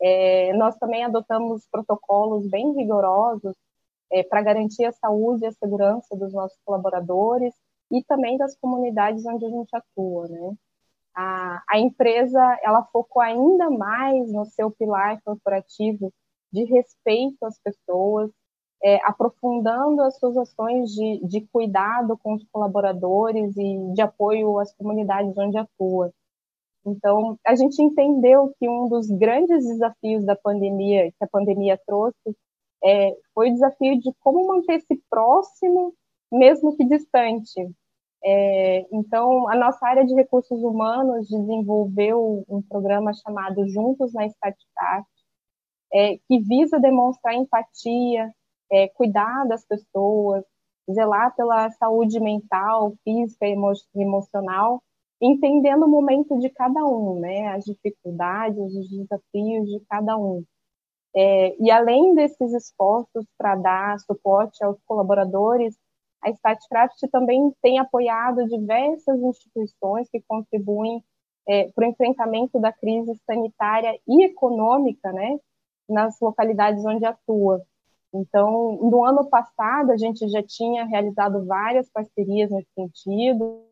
é, 0.00 0.52
nós 0.54 0.76
também 0.76 1.04
adotamos 1.04 1.66
protocolos 1.70 2.48
bem 2.48 2.72
rigorosos 2.74 3.54
é, 4.10 4.22
para 4.24 4.42
garantir 4.42 4.84
a 4.86 4.92
saúde 4.92 5.44
e 5.44 5.46
a 5.46 5.52
segurança 5.52 6.16
dos 6.16 6.32
nossos 6.32 6.58
colaboradores 6.64 7.54
e 7.90 8.02
também 8.04 8.36
das 8.36 8.56
comunidades 8.56 9.24
onde 9.26 9.44
a 9.46 9.50
gente 9.50 9.74
atua, 9.74 10.28
né? 10.28 10.54
A, 11.14 11.62
a 11.70 11.78
empresa, 11.78 12.40
ela 12.62 12.84
focou 12.92 13.22
ainda 13.22 13.70
mais 13.70 14.30
no 14.32 14.44
seu 14.44 14.70
pilar 14.70 15.20
corporativo 15.22 16.12
de 16.52 16.64
respeito 16.64 17.44
às 17.44 17.58
pessoas, 17.58 18.30
é, 18.82 18.96
aprofundando 19.06 20.02
as 20.02 20.18
suas 20.18 20.36
ações 20.36 20.90
de, 20.90 21.26
de 21.26 21.40
cuidado 21.52 22.18
com 22.22 22.34
os 22.34 22.44
colaboradores 22.52 23.56
e 23.56 23.92
de 23.94 24.02
apoio 24.02 24.58
às 24.58 24.74
comunidades 24.74 25.36
onde 25.38 25.56
atua. 25.56 26.12
Então, 26.84 27.36
a 27.44 27.54
gente 27.56 27.82
entendeu 27.82 28.54
que 28.58 28.68
um 28.68 28.88
dos 28.88 29.08
grandes 29.08 29.66
desafios 29.66 30.24
da 30.24 30.36
pandemia, 30.36 31.10
que 31.10 31.24
a 31.24 31.26
pandemia 31.26 31.80
trouxe, 31.84 32.36
é, 32.84 33.16
foi 33.34 33.50
o 33.50 33.52
desafio 33.52 33.98
de 33.98 34.12
como 34.20 34.46
manter-se 34.46 35.02
próximo 35.10 35.94
mesmo 36.30 36.76
que 36.76 36.84
distante. 36.84 37.68
É, 38.24 38.86
então, 38.92 39.48
a 39.48 39.54
nossa 39.54 39.86
área 39.86 40.04
de 40.04 40.14
recursos 40.14 40.60
humanos 40.62 41.28
desenvolveu 41.28 42.44
um 42.48 42.60
programa 42.62 43.12
chamado 43.14 43.68
Juntos 43.68 44.12
na 44.12 44.26
Statcraft, 44.26 45.06
é, 45.92 46.18
que 46.26 46.40
visa 46.40 46.80
demonstrar 46.80 47.34
empatia, 47.34 48.32
é, 48.70 48.88
cuidar 48.88 49.46
das 49.46 49.64
pessoas, 49.64 50.44
zelar 50.92 51.34
pela 51.36 51.70
saúde 51.72 52.18
mental, 52.20 52.94
física 53.04 53.46
e 53.46 53.52
emo 53.52 53.72
emocional, 53.94 54.82
entendendo 55.20 55.84
o 55.84 55.88
momento 55.88 56.38
de 56.38 56.50
cada 56.50 56.84
um, 56.84 57.18
né, 57.20 57.48
as 57.48 57.64
dificuldades, 57.64 58.58
os 58.58 58.90
desafios 58.90 59.68
de 59.68 59.80
cada 59.88 60.16
um. 60.16 60.44
É, 61.14 61.56
e 61.62 61.70
além 61.70 62.14
desses 62.14 62.52
esforços 62.52 63.24
para 63.38 63.56
dar 63.56 63.98
suporte 64.00 64.62
aos 64.62 64.78
colaboradores, 64.84 65.76
a 66.22 66.30
Statcraft 66.30 66.98
também 67.10 67.52
tem 67.62 67.78
apoiado 67.78 68.46
diversas 68.46 69.20
instituições 69.20 70.08
que 70.10 70.22
contribuem 70.26 71.02
é, 71.48 71.70
para 71.70 71.86
o 71.86 71.90
enfrentamento 71.90 72.58
da 72.58 72.72
crise 72.72 73.14
sanitária 73.24 73.98
e 74.06 74.24
econômica, 74.24 75.12
né, 75.12 75.38
nas 75.88 76.18
localidades 76.20 76.84
onde 76.84 77.04
atua. 77.04 77.62
Então, 78.12 78.78
no 78.82 79.04
ano 79.04 79.28
passado, 79.28 79.92
a 79.92 79.96
gente 79.96 80.28
já 80.28 80.42
tinha 80.42 80.84
realizado 80.84 81.44
várias 81.44 81.88
parcerias 81.90 82.50
nesse 82.50 82.70
sentido, 82.74 83.62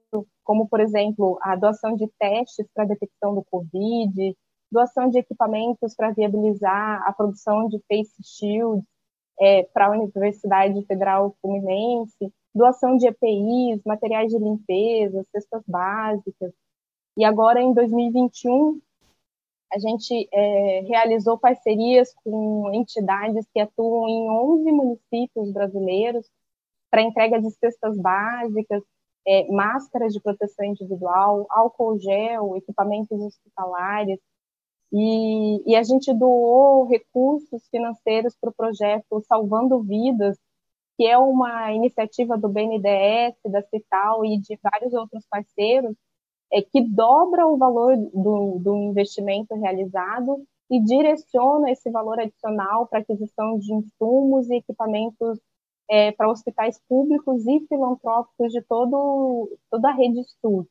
como, 0.44 0.68
por 0.68 0.80
exemplo, 0.80 1.38
a 1.42 1.56
doação 1.56 1.96
de 1.96 2.06
testes 2.18 2.66
para 2.74 2.84
detecção 2.84 3.34
do 3.34 3.44
Covid, 3.50 4.36
doação 4.70 5.08
de 5.08 5.18
equipamentos 5.18 5.94
para 5.94 6.10
viabilizar 6.10 7.02
a 7.06 7.12
produção 7.12 7.68
de 7.68 7.80
face 7.88 8.22
shields 8.22 8.84
é, 9.40 9.64
para 9.64 9.86
a 9.86 9.90
Universidade 9.90 10.84
Federal 10.86 11.34
Fluminense, 11.40 12.32
doação 12.54 12.96
de 12.96 13.06
EPIs, 13.06 13.82
materiais 13.84 14.30
de 14.30 14.38
limpeza, 14.38 15.24
cestas 15.32 15.62
básicas. 15.66 16.52
E 17.16 17.24
agora, 17.24 17.60
em 17.60 17.72
2021, 17.72 18.80
a 19.72 19.78
gente 19.78 20.28
é, 20.32 20.80
realizou 20.82 21.36
parcerias 21.36 22.14
com 22.22 22.70
entidades 22.72 23.46
que 23.52 23.60
atuam 23.60 24.08
em 24.08 24.30
11 24.30 24.72
municípios 24.72 25.50
brasileiros 25.52 26.30
para 26.90 27.02
entrega 27.02 27.40
de 27.40 27.50
cestas 27.50 27.98
básicas, 27.98 28.82
é, 29.26 29.50
máscaras 29.50 30.12
de 30.12 30.20
proteção 30.20 30.64
individual, 30.64 31.46
álcool 31.50 31.98
gel, 31.98 32.56
equipamentos 32.56 33.20
hospitalares. 33.20 34.20
E, 34.96 35.72
e 35.72 35.74
a 35.74 35.82
gente 35.82 36.14
doou 36.14 36.86
recursos 36.86 37.66
financeiros 37.68 38.36
para 38.40 38.50
o 38.50 38.54
projeto 38.54 39.20
Salvando 39.26 39.82
Vidas, 39.82 40.38
que 40.96 41.04
é 41.04 41.18
uma 41.18 41.72
iniciativa 41.72 42.38
do 42.38 42.48
BNDES, 42.48 43.34
da 43.46 43.60
Cital 43.62 44.24
e 44.24 44.38
de 44.38 44.56
vários 44.62 44.94
outros 44.94 45.26
parceiros, 45.28 45.96
é, 46.52 46.62
que 46.62 46.80
dobra 46.80 47.44
o 47.44 47.56
valor 47.56 47.96
do, 47.96 48.60
do 48.60 48.76
investimento 48.76 49.56
realizado 49.56 50.46
e 50.70 50.80
direciona 50.80 51.72
esse 51.72 51.90
valor 51.90 52.20
adicional 52.20 52.86
para 52.86 53.00
aquisição 53.00 53.58
de 53.58 53.74
insumos 53.74 54.48
e 54.48 54.58
equipamentos 54.58 55.40
é, 55.90 56.12
para 56.12 56.30
hospitais 56.30 56.80
públicos 56.88 57.44
e 57.48 57.66
filantrópicos 57.66 58.52
de 58.52 58.62
todo, 58.62 59.58
toda 59.68 59.88
a 59.88 59.92
rede 59.92 60.22
SUS. 60.40 60.68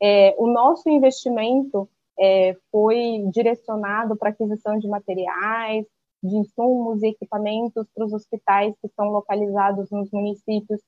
É, 0.00 0.36
o 0.38 0.46
nosso 0.46 0.88
investimento 0.88 1.88
é, 2.20 2.56
foi 2.70 3.24
direcionado 3.32 4.16
para 4.16 4.30
aquisição 4.30 4.78
de 4.78 4.86
materiais, 4.86 5.86
de 6.22 6.36
insumos 6.36 7.02
e 7.02 7.08
equipamentos 7.08 7.86
para 7.94 8.04
os 8.04 8.12
hospitais 8.12 8.74
que 8.80 8.86
estão 8.86 9.08
localizados 9.08 9.90
nos 9.90 10.10
municípios 10.10 10.80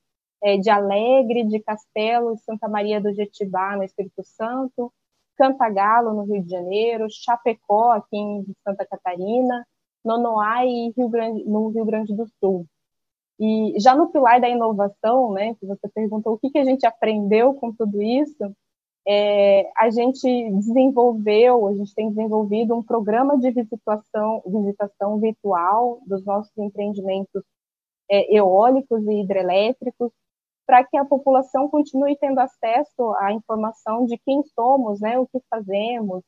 é, 0.42 0.58
de 0.58 0.68
Alegre, 0.68 1.44
de 1.44 1.58
Castelo 1.60 2.36
Santa 2.38 2.68
Maria 2.68 3.00
do 3.00 3.12
Jetibá, 3.14 3.76
no 3.76 3.84
Espírito 3.84 4.22
Santo, 4.24 4.92
Cantagalo, 5.36 6.12
no 6.12 6.24
Rio 6.24 6.42
de 6.42 6.50
Janeiro, 6.50 7.06
Chapecó, 7.10 7.92
aqui 7.92 8.16
em 8.16 8.44
Santa 8.62 8.84
Catarina, 8.84 9.66
Nonoá 10.04 10.66
e 10.66 10.92
Rio 10.96 11.08
Grande, 11.08 11.44
no 11.44 11.68
Rio 11.68 11.84
Grande 11.84 12.14
do 12.14 12.26
Sul. 12.38 12.66
E 13.40 13.74
já 13.80 13.94
no 13.94 14.10
pilar 14.12 14.40
da 14.40 14.48
inovação, 14.48 15.32
né, 15.32 15.54
que 15.54 15.66
você 15.66 15.88
perguntou 15.88 16.34
o 16.34 16.38
que, 16.38 16.50
que 16.50 16.58
a 16.58 16.64
gente 16.64 16.84
aprendeu 16.86 17.54
com 17.54 17.72
tudo 17.72 18.02
isso, 18.02 18.54
é, 19.06 19.70
a 19.76 19.90
gente 19.90 20.50
desenvolveu, 20.52 21.66
a 21.66 21.74
gente 21.74 21.94
tem 21.94 22.08
desenvolvido 22.08 22.74
um 22.74 22.82
programa 22.82 23.36
de 23.38 23.50
visitação, 23.50 24.42
visitação 24.46 25.18
virtual 25.18 26.00
dos 26.06 26.24
nossos 26.24 26.56
empreendimentos 26.56 27.42
é, 28.08 28.34
eólicos 28.34 29.04
e 29.06 29.22
hidrelétricos, 29.22 30.12
para 30.66 30.84
que 30.84 30.96
a 30.96 31.04
população 31.04 31.68
continue 31.68 32.16
tendo 32.16 32.38
acesso 32.38 33.12
à 33.18 33.32
informação 33.32 34.06
de 34.06 34.16
quem 34.18 34.42
somos, 34.54 35.00
né, 35.00 35.18
o 35.18 35.26
que 35.26 35.40
fazemos, 35.50 36.22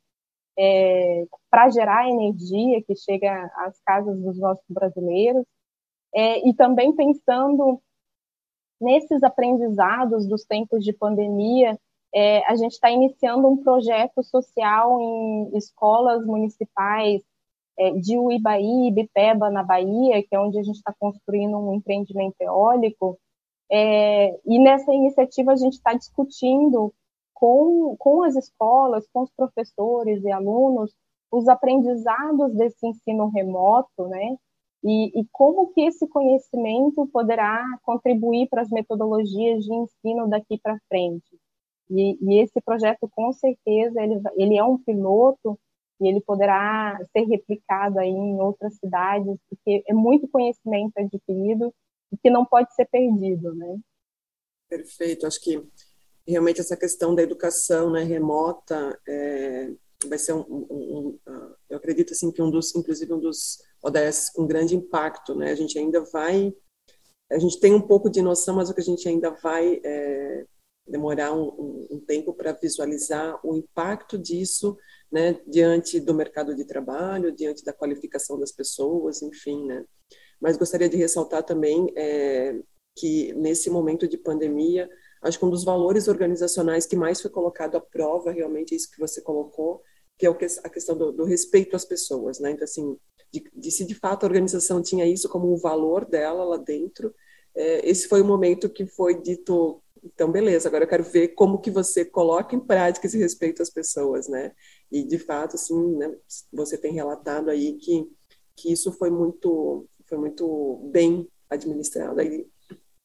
é, 0.59 1.27
para 1.51 1.71
gerar 1.71 2.09
energia 2.09 2.83
que 2.83 2.97
chega 2.97 3.51
às 3.57 3.81
casas 3.83 4.21
dos 4.21 4.39
nossos 4.39 4.65
brasileiros, 4.69 5.45
é, 6.13 6.49
e 6.49 6.55
também 6.55 6.95
pensando 6.95 7.81
nesses 8.81 9.23
aprendizados 9.23 10.27
dos 10.27 10.45
tempos 10.45 10.85
de 10.85 10.93
pandemia, 10.93 11.79
é, 12.15 12.47
a 12.47 12.55
gente 12.57 12.73
está 12.73 12.91
iniciando 12.91 13.49
um 13.49 13.57
projeto 13.57 14.23
social 14.23 15.01
em 15.01 15.57
escolas 15.57 16.25
municipais 16.25 17.23
é, 17.77 17.91
de 17.93 18.17
Uibaí, 18.17 18.93
Bipeba, 18.93 19.51
na 19.51 19.65
Bahia, 19.65 20.23
que 20.23 20.35
é 20.35 20.39
onde 20.39 20.59
a 20.59 20.63
gente 20.63 20.77
está 20.77 20.95
construindo 20.99 21.59
um 21.59 21.75
empreendimento 21.75 22.37
eólico, 22.41 23.19
é, 23.71 24.39
e 24.47 24.59
nessa 24.61 24.93
iniciativa 24.93 25.53
a 25.53 25.57
gente 25.57 25.75
está 25.75 25.95
discutindo 25.95 26.95
com, 27.33 27.97
com 27.99 28.23
as 28.23 28.37
escolas, 28.37 29.09
com 29.13 29.23
os 29.23 29.31
professores 29.37 30.23
e 30.23 30.31
alunos, 30.31 30.95
os 31.33 31.49
aprendizados 31.49 32.55
desse 32.55 32.87
ensino 32.87 33.29
remoto, 33.29 34.07
né? 34.07 34.37
E, 34.85 35.21
e 35.21 35.27
como 35.33 35.73
que 35.73 35.81
esse 35.81 36.07
conhecimento 36.07 37.07
poderá 37.09 37.65
contribuir 37.83 38.49
para 38.49 38.63
as 38.63 38.71
metodologias 38.71 39.65
de 39.65 39.75
ensino 39.75 40.29
daqui 40.29 40.59
para 40.63 40.79
frente. 40.89 41.37
E, 41.95 42.19
e, 42.21 42.43
esse 42.43 42.61
projeto, 42.61 43.09
com 43.09 43.33
certeza, 43.33 44.03
ele, 44.03 44.21
ele 44.37 44.59
é 44.59 44.65
um 44.65 44.77
piloto 44.77 45.59
e 46.01 46.09
ele 46.09 46.21
poderá 46.21 46.99
ser 47.13 47.25
replicado 47.25 48.01
aí 48.01 48.09
em 48.09 48.41
outras 48.41 48.77
cidades, 48.77 49.39
porque 49.49 49.85
é 49.87 49.95
muito 49.95 50.27
conhecimento 50.29 50.93
adquirido 50.97 51.73
e 52.13 52.17
que 52.17 52.31
não 52.31 52.45
pode 52.45 52.75
ser 52.75 52.87
perdido, 52.87 53.55
né? 53.55 53.79
Perfeito. 54.69 55.27
Acho 55.27 55.41
que 55.41 55.63
realmente 56.27 56.61
essa 56.61 56.77
questão 56.77 57.15
da 57.15 57.23
educação 57.23 57.91
né, 57.91 58.03
remota 58.03 58.99
é, 59.07 59.71
vai 60.09 60.19
ser 60.19 60.33
um, 60.33 60.41
um, 60.41 60.67
um, 60.71 61.19
uh, 61.29 61.55
eu 61.69 61.77
acredito 61.77 62.13
assim 62.13 62.33
que 62.33 62.43
um 62.43 62.51
dos, 62.51 62.75
inclusive 62.75 63.13
um 63.13 63.21
dos 63.21 63.59
ODS 63.83 64.31
com 64.31 64.47
grande 64.47 64.75
impacto, 64.75 65.35
né? 65.35 65.51
A 65.51 65.55
gente 65.55 65.79
ainda 65.79 66.01
vai, 66.13 66.53
a 67.31 67.39
gente 67.39 67.61
tem 67.61 67.75
um 67.75 67.81
pouco 67.81 68.11
de 68.11 68.23
noção, 68.23 68.57
mas 68.57 68.69
o 68.69 68.75
que 68.75 68.81
a 68.81 68.85
gente 68.85 69.09
ainda 69.09 69.31
vai 69.31 69.81
é, 69.85 70.45
demorar 70.87 71.33
um, 71.33 71.49
um 71.49 71.84
tempo 72.05 72.33
para 72.33 72.53
visualizar 72.53 73.39
o 73.45 73.55
impacto 73.57 74.19
disso, 74.19 74.77
né, 75.11 75.41
diante 75.47 76.01
do 76.01 76.15
mercado 76.15 76.55
de 76.55 76.65
trabalho, 76.65 77.33
diante 77.33 77.65
da 77.65 77.73
qualificação 77.73 78.39
das 78.39 78.53
pessoas, 78.53 79.23
enfim, 79.23 79.67
né. 79.67 79.85
Mas 80.41 80.57
gostaria 80.57 80.89
de 80.89 80.97
ressaltar 80.97 81.43
também 81.43 81.93
é, 81.97 82.61
que 82.97 83.33
nesse 83.35 83.71
momento 83.71 84.07
de 84.07 84.19
pandemia, 84.19 84.89
acho 85.23 85.39
que 85.39 85.45
um 85.45 85.51
dos 85.51 85.65
valores 85.65 86.09
organizacionais 86.09 86.87
que 86.87 86.97
mais 86.97 87.21
foi 87.21 87.31
colocado 87.31 87.77
à 87.77 87.81
prova, 87.81 88.31
realmente 88.31 88.75
é 88.75 88.77
isso 88.77 88.91
que 88.91 89.01
você 89.01 89.21
colocou, 89.21 89.83
que 90.19 90.27
é 90.27 90.31
a 90.31 90.69
questão 90.69 90.97
do, 90.97 91.13
do 91.13 91.25
respeito 91.25 91.75
às 91.75 91.85
pessoas, 91.85 92.39
né? 92.39 92.51
Então, 92.53 92.65
assim, 92.65 92.97
de, 93.33 93.43
de, 93.55 93.71
se 93.71 93.85
de 93.85 93.95
fato 93.95 94.25
a 94.25 94.29
organização 94.29 94.81
tinha 94.81 95.07
isso 95.07 95.29
como 95.29 95.53
um 95.53 95.57
valor 95.57 96.05
dela 96.05 96.45
lá 96.45 96.57
dentro, 96.57 97.13
é, 97.55 97.89
esse 97.89 98.09
foi 98.09 98.21
o 98.21 98.25
momento 98.25 98.69
que 98.69 98.87
foi 98.87 99.21
dito, 99.21 99.83
então, 100.05 100.31
beleza, 100.31 100.69
agora 100.69 100.85
eu 100.85 100.89
quero 100.89 101.03
ver 101.03 101.29
como 101.29 101.61
que 101.61 101.71
você 101.71 102.05
coloca 102.05 102.55
em 102.55 102.61
prática 102.61 103.07
esse 103.07 103.19
respeito 103.19 103.63
às 103.63 103.71
pessoas, 103.71 104.29
né? 104.29 104.53
E, 104.93 105.03
de 105.03 105.19
fato, 105.19 105.57
assim, 105.57 105.97
né, 105.97 106.15
você 106.53 106.77
tem 106.77 106.93
relatado 106.93 107.49
aí 107.51 107.75
que, 107.75 108.07
que 108.55 108.73
isso 108.73 108.93
foi 108.93 109.11
muito 109.11 109.89
foi 110.07 110.19
muito 110.19 110.91
bem 110.93 111.27
administrado 111.49 112.21
aí 112.21 112.47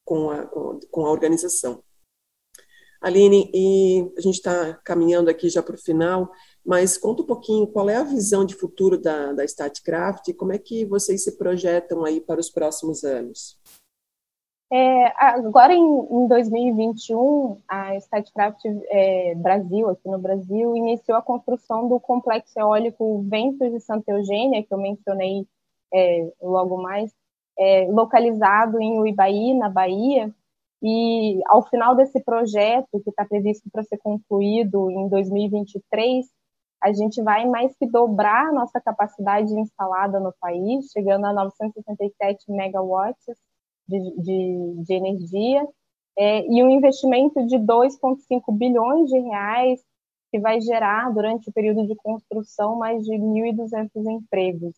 com 0.04 0.30
a, 0.30 0.46
com, 0.46 0.78
com 0.90 1.06
a 1.06 1.10
organização. 1.10 1.82
Aline, 3.00 3.50
e 3.54 4.12
a 4.18 4.20
gente 4.20 4.34
está 4.34 4.74
caminhando 4.84 5.30
aqui 5.30 5.48
já 5.48 5.62
para 5.62 5.74
o 5.74 5.80
final, 5.80 6.30
mas 6.62 6.98
conta 6.98 7.22
um 7.22 7.26
pouquinho 7.26 7.66
qual 7.66 7.88
é 7.88 7.96
a 7.96 8.04
visão 8.04 8.44
de 8.44 8.54
futuro 8.54 9.00
da, 9.00 9.32
da 9.32 9.44
Statcraft 9.44 10.28
e 10.28 10.34
como 10.34 10.52
é 10.52 10.58
que 10.58 10.84
vocês 10.84 11.24
se 11.24 11.38
projetam 11.38 12.04
aí 12.04 12.20
para 12.20 12.38
os 12.38 12.50
próximos 12.50 13.02
anos? 13.02 13.58
É, 14.72 15.12
agora, 15.16 15.74
em, 15.74 15.82
em, 15.82 16.28
2021, 16.28 17.60
a 17.66 17.96
Statcraft 17.96 18.64
é, 18.88 19.34
Brasil, 19.34 19.88
aqui 19.88 20.08
no 20.08 20.18
Brasil, 20.18 20.76
iniciou 20.76 21.18
a 21.18 21.22
construção 21.22 21.88
do 21.88 21.98
complexo 21.98 22.58
eólico 22.58 23.20
Ventos 23.28 23.72
de 23.72 23.80
Santa 23.80 24.12
Eugênia, 24.12 24.62
que 24.62 24.72
eu 24.72 24.78
mencionei 24.78 25.44
é, 25.92 26.32
logo 26.40 26.80
mais, 26.80 27.12
é, 27.58 27.88
localizado 27.90 28.80
em 28.80 29.00
Uibaí, 29.00 29.54
na 29.54 29.68
Bahia, 29.68 30.32
E 30.82 31.40
ao 31.48 31.62
final 31.68 31.96
desse 31.96 32.20
projeto, 32.24 33.00
que 33.04 33.10
está 33.10 33.24
previsto 33.26 33.68
para 33.72 33.82
ser 33.84 33.98
concluído 33.98 34.90
em 34.90 35.08
2023, 35.08 36.26
a 36.82 36.92
gente 36.92 37.22
vai 37.22 37.46
mais 37.46 37.76
que 37.76 37.86
dobrar 37.86 38.48
a 38.48 38.52
nossa 38.52 38.80
capacidade 38.80 39.52
instalada 39.54 40.20
no 40.20 40.32
país, 40.40 40.90
chegando 40.92 41.26
a 41.26 41.32
967 41.34 42.50
megawatts 42.52 43.36
de, 43.90 44.22
de, 44.22 44.84
de 44.84 44.94
energia, 44.94 45.66
é, 46.18 46.46
e 46.46 46.62
um 46.62 46.70
investimento 46.70 47.44
de 47.46 47.56
2,5 47.58 48.56
bilhões 48.56 49.08
de 49.10 49.18
reais, 49.18 49.80
que 50.30 50.38
vai 50.38 50.60
gerar, 50.60 51.12
durante 51.12 51.48
o 51.50 51.52
período 51.52 51.86
de 51.86 51.96
construção, 51.96 52.76
mais 52.76 53.04
de 53.04 53.12
1.200 53.12 53.90
empregos. 54.10 54.74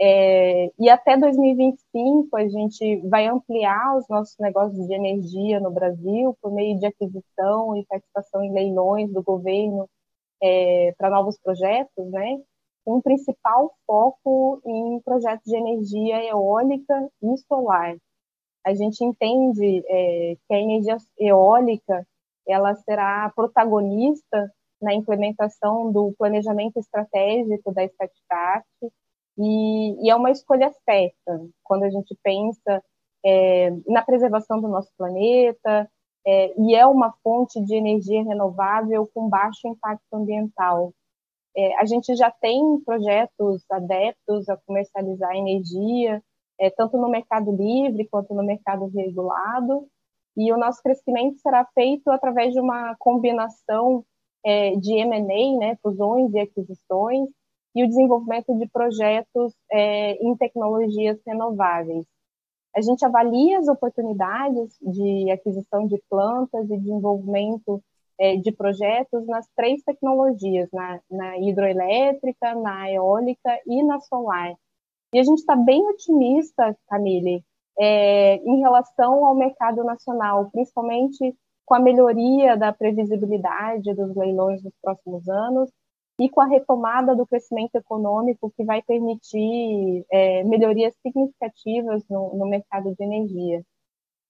É, 0.00 0.70
e 0.78 0.88
até 0.88 1.16
2025 1.16 2.36
a 2.36 2.48
gente 2.48 2.96
vai 3.08 3.26
ampliar 3.26 3.96
os 3.96 4.08
nossos 4.08 4.36
negócios 4.38 4.86
de 4.86 4.94
energia 4.94 5.60
no 5.60 5.70
Brasil 5.70 6.36
por 6.40 6.52
meio 6.52 6.78
de 6.78 6.86
aquisição 6.86 7.76
e 7.76 7.86
participação 7.86 8.42
em 8.42 8.52
leilões 8.52 9.12
do 9.12 9.22
governo 9.22 9.88
é, 10.42 10.92
para 10.98 11.10
novos 11.10 11.38
projetos, 11.38 12.10
né? 12.10 12.40
Um 12.86 13.00
principal 13.00 13.72
foco 13.86 14.60
em 14.66 15.00
projetos 15.02 15.44
de 15.44 15.56
energia 15.56 16.24
eólica 16.24 17.08
e 17.22 17.36
solar. 17.46 17.96
A 18.64 18.74
gente 18.74 19.04
entende 19.04 19.84
é, 19.88 20.36
que 20.46 20.54
a 20.54 20.58
energia 20.58 20.96
eólica 21.18 22.06
ela 22.46 22.74
será 22.74 23.30
protagonista 23.34 24.50
na 24.80 24.94
implementação 24.94 25.92
do 25.92 26.12
planejamento 26.18 26.78
estratégico 26.78 27.72
da 27.72 27.84
Statcraft 27.84 28.66
e, 29.38 30.06
e, 30.06 30.10
é 30.10 30.16
uma 30.16 30.30
escolha 30.30 30.70
certa 30.84 31.48
quando 31.62 31.84
a 31.84 31.90
gente 31.90 32.16
pensa 32.22 32.82
é, 33.24 33.70
na 33.86 34.02
preservação 34.02 34.60
do 34.60 34.68
nosso 34.68 34.90
planeta, 34.96 35.88
é, 36.26 36.54
e 36.60 36.74
é 36.74 36.86
uma 36.86 37.12
fonte 37.22 37.60
de 37.64 37.74
energia 37.74 38.22
renovável 38.22 39.08
com 39.12 39.28
baixo 39.28 39.66
impacto 39.66 40.12
ambiental. 40.12 40.92
É, 41.56 41.76
a 41.78 41.84
gente 41.84 42.14
já 42.14 42.30
tem 42.30 42.80
projetos 42.80 43.64
adeptos 43.70 44.48
a 44.48 44.56
comercializar 44.56 45.34
energia, 45.34 46.22
é, 46.62 46.70
tanto 46.70 46.96
no 46.96 47.08
mercado 47.10 47.50
livre 47.50 48.06
quanto 48.08 48.32
no 48.32 48.44
mercado 48.44 48.86
regulado, 48.86 49.88
e 50.36 50.52
o 50.52 50.56
nosso 50.56 50.80
crescimento 50.80 51.40
será 51.40 51.66
feito 51.74 52.08
através 52.08 52.52
de 52.52 52.60
uma 52.60 52.94
combinação 53.00 54.04
é, 54.44 54.76
de 54.76 54.94
M&A, 54.94 55.58
né, 55.58 55.76
fusões 55.82 56.32
e 56.32 56.38
aquisições, 56.38 57.28
e 57.74 57.82
o 57.82 57.88
desenvolvimento 57.88 58.56
de 58.56 58.68
projetos 58.68 59.54
é, 59.72 60.12
em 60.24 60.36
tecnologias 60.36 61.18
renováveis. 61.26 62.06
A 62.76 62.80
gente 62.80 63.04
avalia 63.04 63.58
as 63.58 63.66
oportunidades 63.66 64.78
de 64.80 65.30
aquisição 65.32 65.86
de 65.86 66.00
plantas 66.08 66.70
e 66.70 66.78
desenvolvimento 66.78 67.82
é, 68.18 68.36
de 68.36 68.52
projetos 68.52 69.26
nas 69.26 69.48
três 69.56 69.82
tecnologias, 69.82 70.68
na, 70.72 71.00
na 71.10 71.38
hidroelétrica, 71.38 72.54
na 72.54 72.90
eólica 72.90 73.58
e 73.66 73.82
na 73.82 73.98
solar. 74.00 74.54
E 75.12 75.18
a 75.18 75.22
gente 75.22 75.38
está 75.38 75.54
bem 75.54 75.86
otimista, 75.88 76.76
Camille, 76.88 77.44
é, 77.78 78.36
em 78.36 78.60
relação 78.60 79.24
ao 79.24 79.34
mercado 79.34 79.84
nacional, 79.84 80.50
principalmente 80.50 81.36
com 81.64 81.74
a 81.74 81.80
melhoria 81.80 82.56
da 82.56 82.72
previsibilidade 82.72 83.94
dos 83.94 84.16
leilões 84.16 84.62
nos 84.62 84.74
próximos 84.80 85.28
anos 85.28 85.70
e 86.18 86.28
com 86.28 86.40
a 86.40 86.46
retomada 86.46 87.14
do 87.14 87.26
crescimento 87.26 87.74
econômico 87.76 88.52
que 88.56 88.64
vai 88.64 88.82
permitir 88.82 90.04
é, 90.10 90.44
melhorias 90.44 90.94
significativas 91.02 92.02
no, 92.08 92.36
no, 92.36 92.46
mercado 92.46 92.94
de 92.94 93.04
energia. 93.04 93.62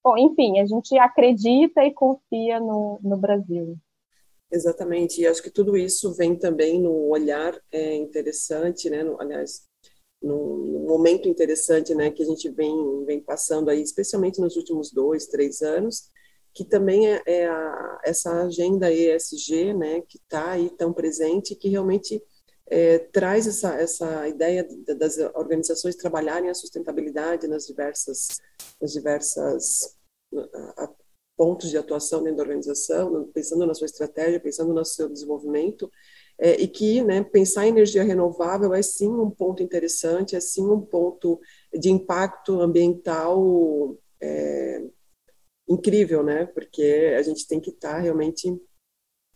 Bom, 0.02 0.16
enfim, 0.16 0.60
a 0.60 0.66
gente 0.66 0.96
acredita 0.98 1.84
e 1.84 1.92
confia 1.92 2.58
no, 2.60 2.98
no 3.02 3.16
Brasil. 3.16 3.76
Exatamente, 4.50 5.20
e 5.20 5.26
acho 5.26 5.42
que 5.42 5.50
tudo 5.50 5.76
isso 5.76 6.12
vem 6.14 6.36
também 6.36 6.80
no 6.80 7.08
olhar 7.08 7.58
é, 7.70 7.96
interessante, 7.96 8.90
né? 8.90 9.02
No, 9.02 9.20
aliás, 9.20 9.66
num 10.22 10.86
momento 10.86 11.28
interessante, 11.28 11.94
né, 11.94 12.10
que 12.10 12.22
a 12.22 12.26
gente 12.26 12.48
vem 12.50 13.04
vem 13.04 13.20
passando 13.20 13.68
aí, 13.70 13.82
especialmente 13.82 14.40
nos 14.40 14.56
últimos 14.56 14.92
dois, 14.92 15.26
três 15.26 15.62
anos, 15.62 16.10
que 16.54 16.64
também 16.64 17.08
é, 17.08 17.22
é 17.26 17.46
a, 17.46 18.00
essa 18.04 18.42
agenda 18.42 18.92
ESG, 18.92 19.74
né, 19.74 20.02
que 20.02 20.18
está 20.18 20.52
aí 20.52 20.70
tão 20.70 20.92
presente, 20.92 21.54
que 21.54 21.68
realmente 21.68 22.22
é, 22.66 22.98
traz 22.98 23.46
essa, 23.46 23.74
essa 23.74 24.28
ideia 24.28 24.66
das 24.96 25.18
organizações 25.34 25.96
trabalharem 25.96 26.48
a 26.48 26.54
sustentabilidade 26.54 27.46
nas 27.48 27.66
diversas, 27.66 28.40
nas 28.80 28.92
diversas 28.92 29.96
a, 30.34 30.84
a, 30.84 30.90
pontos 31.36 31.70
de 31.70 31.78
atuação 31.78 32.22
dentro 32.22 32.38
da 32.38 32.42
organização, 32.44 33.28
pensando 33.34 33.66
na 33.66 33.74
sua 33.74 33.86
estratégia, 33.86 34.40
pensando 34.40 34.72
no 34.72 34.84
seu 34.84 35.08
desenvolvimento, 35.08 35.90
é, 36.42 36.60
e 36.60 36.66
que 36.66 37.00
né, 37.04 37.22
pensar 37.22 37.64
em 37.64 37.68
energia 37.68 38.02
renovável 38.02 38.74
é 38.74 38.82
sim 38.82 39.08
um 39.08 39.30
ponto 39.30 39.62
interessante, 39.62 40.34
é 40.34 40.40
sim 40.40 40.68
um 40.68 40.80
ponto 40.80 41.40
de 41.72 41.88
impacto 41.88 42.60
ambiental 42.60 43.96
é, 44.20 44.82
incrível, 45.68 46.24
né? 46.24 46.46
Porque 46.46 47.14
a 47.16 47.22
gente 47.22 47.46
tem 47.46 47.60
que 47.60 47.70
estar 47.70 47.92
tá 47.92 47.98
realmente 48.00 48.60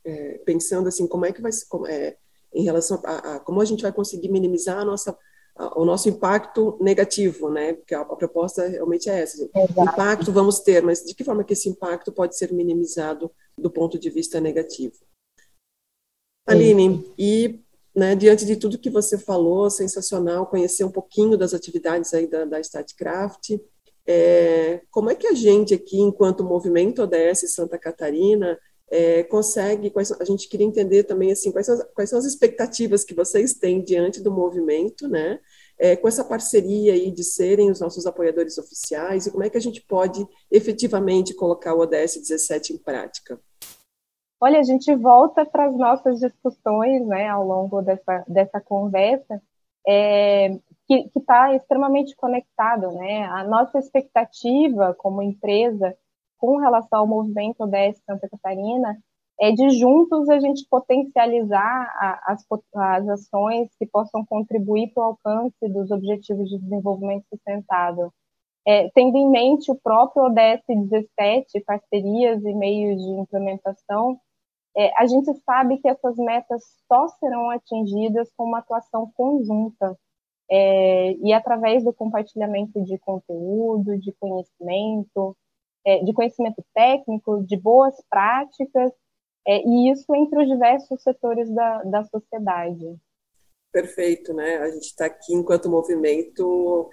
é, 0.05 0.39
pensando 0.39 0.89
assim, 0.89 1.07
como 1.07 1.25
é 1.25 1.33
que 1.33 1.41
vai 1.41 1.53
como, 1.69 1.87
é, 1.87 2.17
em 2.53 2.65
relação 2.65 3.01
a, 3.05 3.37
a, 3.37 3.39
como 3.39 3.61
a 3.61 3.65
gente 3.65 3.83
vai 3.83 3.93
conseguir 3.93 4.29
minimizar 4.29 4.79
a 4.79 4.85
nossa 4.85 5.17
a, 5.55 5.81
o 5.81 5.85
nosso 5.85 6.09
impacto 6.09 6.77
negativo, 6.81 7.49
né? 7.53 7.75
Porque 7.75 7.95
a, 7.95 8.01
a 8.01 8.17
proposta 8.17 8.67
realmente 8.67 9.09
é 9.09 9.21
essa. 9.21 9.49
Exato. 9.55 9.81
Impacto 9.81 10.33
vamos 10.33 10.59
ter, 10.59 10.83
mas 10.83 11.05
de 11.05 11.15
que 11.15 11.23
forma 11.23 11.45
que 11.45 11.53
esse 11.53 11.69
impacto 11.69 12.11
pode 12.11 12.37
ser 12.37 12.53
minimizado 12.53 13.31
do 13.57 13.71
ponto 13.71 13.97
de 13.97 14.11
vista 14.11 14.41
negativo? 14.41 15.07
Aline, 16.47 17.05
e 17.19 17.61
né, 17.95 18.15
diante 18.15 18.45
de 18.45 18.57
tudo 18.57 18.79
que 18.79 18.91
você 18.91 19.17
falou, 19.17 19.71
sensacional 19.71 20.47
conhecer 20.47 20.85
um 20.85 20.91
pouquinho 20.91 21.37
das 21.37 21.55
atividades 21.55 22.13
aí 22.13 22.27
da, 22.27 22.45
da 22.45 22.61
StatCraft, 22.61 23.59
é, 24.07 24.83
como 24.91 25.11
é 25.11 25.15
que 25.15 25.27
a 25.27 25.33
gente 25.33 25.75
aqui, 25.75 25.99
enquanto 25.99 26.45
movimento 26.45 27.03
ODS 27.03 27.51
Santa 27.53 27.79
Catarina, 27.79 28.59
é, 28.89 29.25
consegue, 29.25 29.91
quais, 29.91 30.13
a 30.13 30.25
gente 30.25 30.49
queria 30.49 30.67
entender 30.67 31.03
também 31.05 31.33
assim, 31.33 31.51
quais 31.51 31.67
são, 31.67 31.79
quais 31.95 32.11
são 32.11 32.19
as 32.19 32.25
expectativas 32.25 33.03
que 33.03 33.15
vocês 33.15 33.55
têm 33.55 33.83
diante 33.83 34.23
do 34.23 34.31
movimento, 34.31 35.09
né, 35.09 35.41
é, 35.79 35.97
com 35.97 36.07
essa 36.07 36.23
parceria 36.23 36.93
aí 36.93 37.11
de 37.11 37.25
serem 37.25 37.71
os 37.71 37.81
nossos 37.81 38.07
apoiadores 38.07 38.59
oficiais, 38.59 39.27
e 39.27 39.31
como 39.31 39.43
é 39.43 39.51
que 39.51 39.59
a 39.59 39.61
gente 39.61 39.83
pode 39.83 40.25
efetivamente 40.51 41.35
colocar 41.35 41.75
o 41.75 41.81
ODS 41.81 42.17
17 42.17 42.75
em 42.75 42.79
prática? 42.79 43.41
Olha, 44.41 44.61
a 44.61 44.63
gente 44.63 44.95
volta 44.95 45.47
para 45.47 45.67
as 45.67 45.77
nossas 45.77 46.21
discussões, 46.21 47.07
né, 47.07 47.29
ao 47.29 47.45
longo 47.47 47.81
dessa, 47.83 48.25
dessa 48.29 48.61
conversa, 48.61 49.43
é, 49.87 50.51
que 50.87 51.11
está 51.17 51.55
extremamente 51.55 52.15
conectado, 52.17 52.93
né? 52.93 53.25
A 53.27 53.45
nossa 53.45 53.79
expectativa 53.79 54.95
como 54.95 55.23
empresa 55.23 55.97
com 56.39 56.59
relação 56.59 57.01
ao 57.01 57.07
movimento 57.07 57.63
ODS 57.63 58.01
Santa 58.05 58.29
Catarina 58.29 58.99
é 59.41 59.53
de 59.53 59.71
juntos 59.71 60.29
a 60.29 60.39
gente 60.39 60.67
potencializar 60.69 61.61
a, 61.99 62.33
as, 62.33 62.45
as 62.75 63.09
ações 63.09 63.69
que 63.79 63.87
possam 63.87 64.25
contribuir 64.25 64.93
para 64.95 65.03
o 65.03 65.07
alcance 65.07 65.69
dos 65.69 65.91
objetivos 65.91 66.49
de 66.49 66.59
desenvolvimento 66.59 67.27
sustentável. 67.29 68.13
É, 68.67 68.91
tendo 68.95 69.17
em 69.17 69.31
mente 69.31 69.71
o 69.71 69.77
próprio 69.77 70.25
ODS 70.25 70.65
17, 70.91 71.61
parcerias 71.65 72.45
e 72.45 72.55
meios 72.55 73.01
de 73.01 73.11
implementação, 73.11 74.19
é, 74.77 74.93
a 74.99 75.07
gente 75.07 75.33
sabe 75.45 75.79
que 75.79 75.89
essas 75.89 76.17
metas 76.17 76.63
só 76.87 77.09
serão 77.09 77.51
atingidas 77.51 78.31
com 78.37 78.45
uma 78.45 78.59
atuação 78.59 79.11
conjunta 79.15 79.99
é, 80.51 81.13
e 81.15 81.33
através 81.33 81.83
do 81.83 81.93
compartilhamento 81.93 82.83
de 82.85 82.99
conteúdo, 82.99 83.99
de 83.99 84.13
conhecimento, 84.13 85.37
é, 85.85 86.05
de 86.05 86.13
conhecimento 86.13 86.63
técnico, 86.75 87.43
de 87.45 87.57
boas 87.57 87.95
práticas, 88.11 88.93
é, 89.47 89.63
e 89.67 89.91
isso 89.91 90.15
entre 90.15 90.43
os 90.43 90.49
diversos 90.49 91.03
setores 91.03 91.49
da, 91.55 91.83
da 91.85 92.05
sociedade. 92.05 92.97
Perfeito, 93.73 94.35
né? 94.35 94.59
A 94.59 94.71
gente 94.71 94.87
está 94.87 95.07
aqui 95.07 95.35
enquanto 95.35 95.71
movimento 95.71 96.91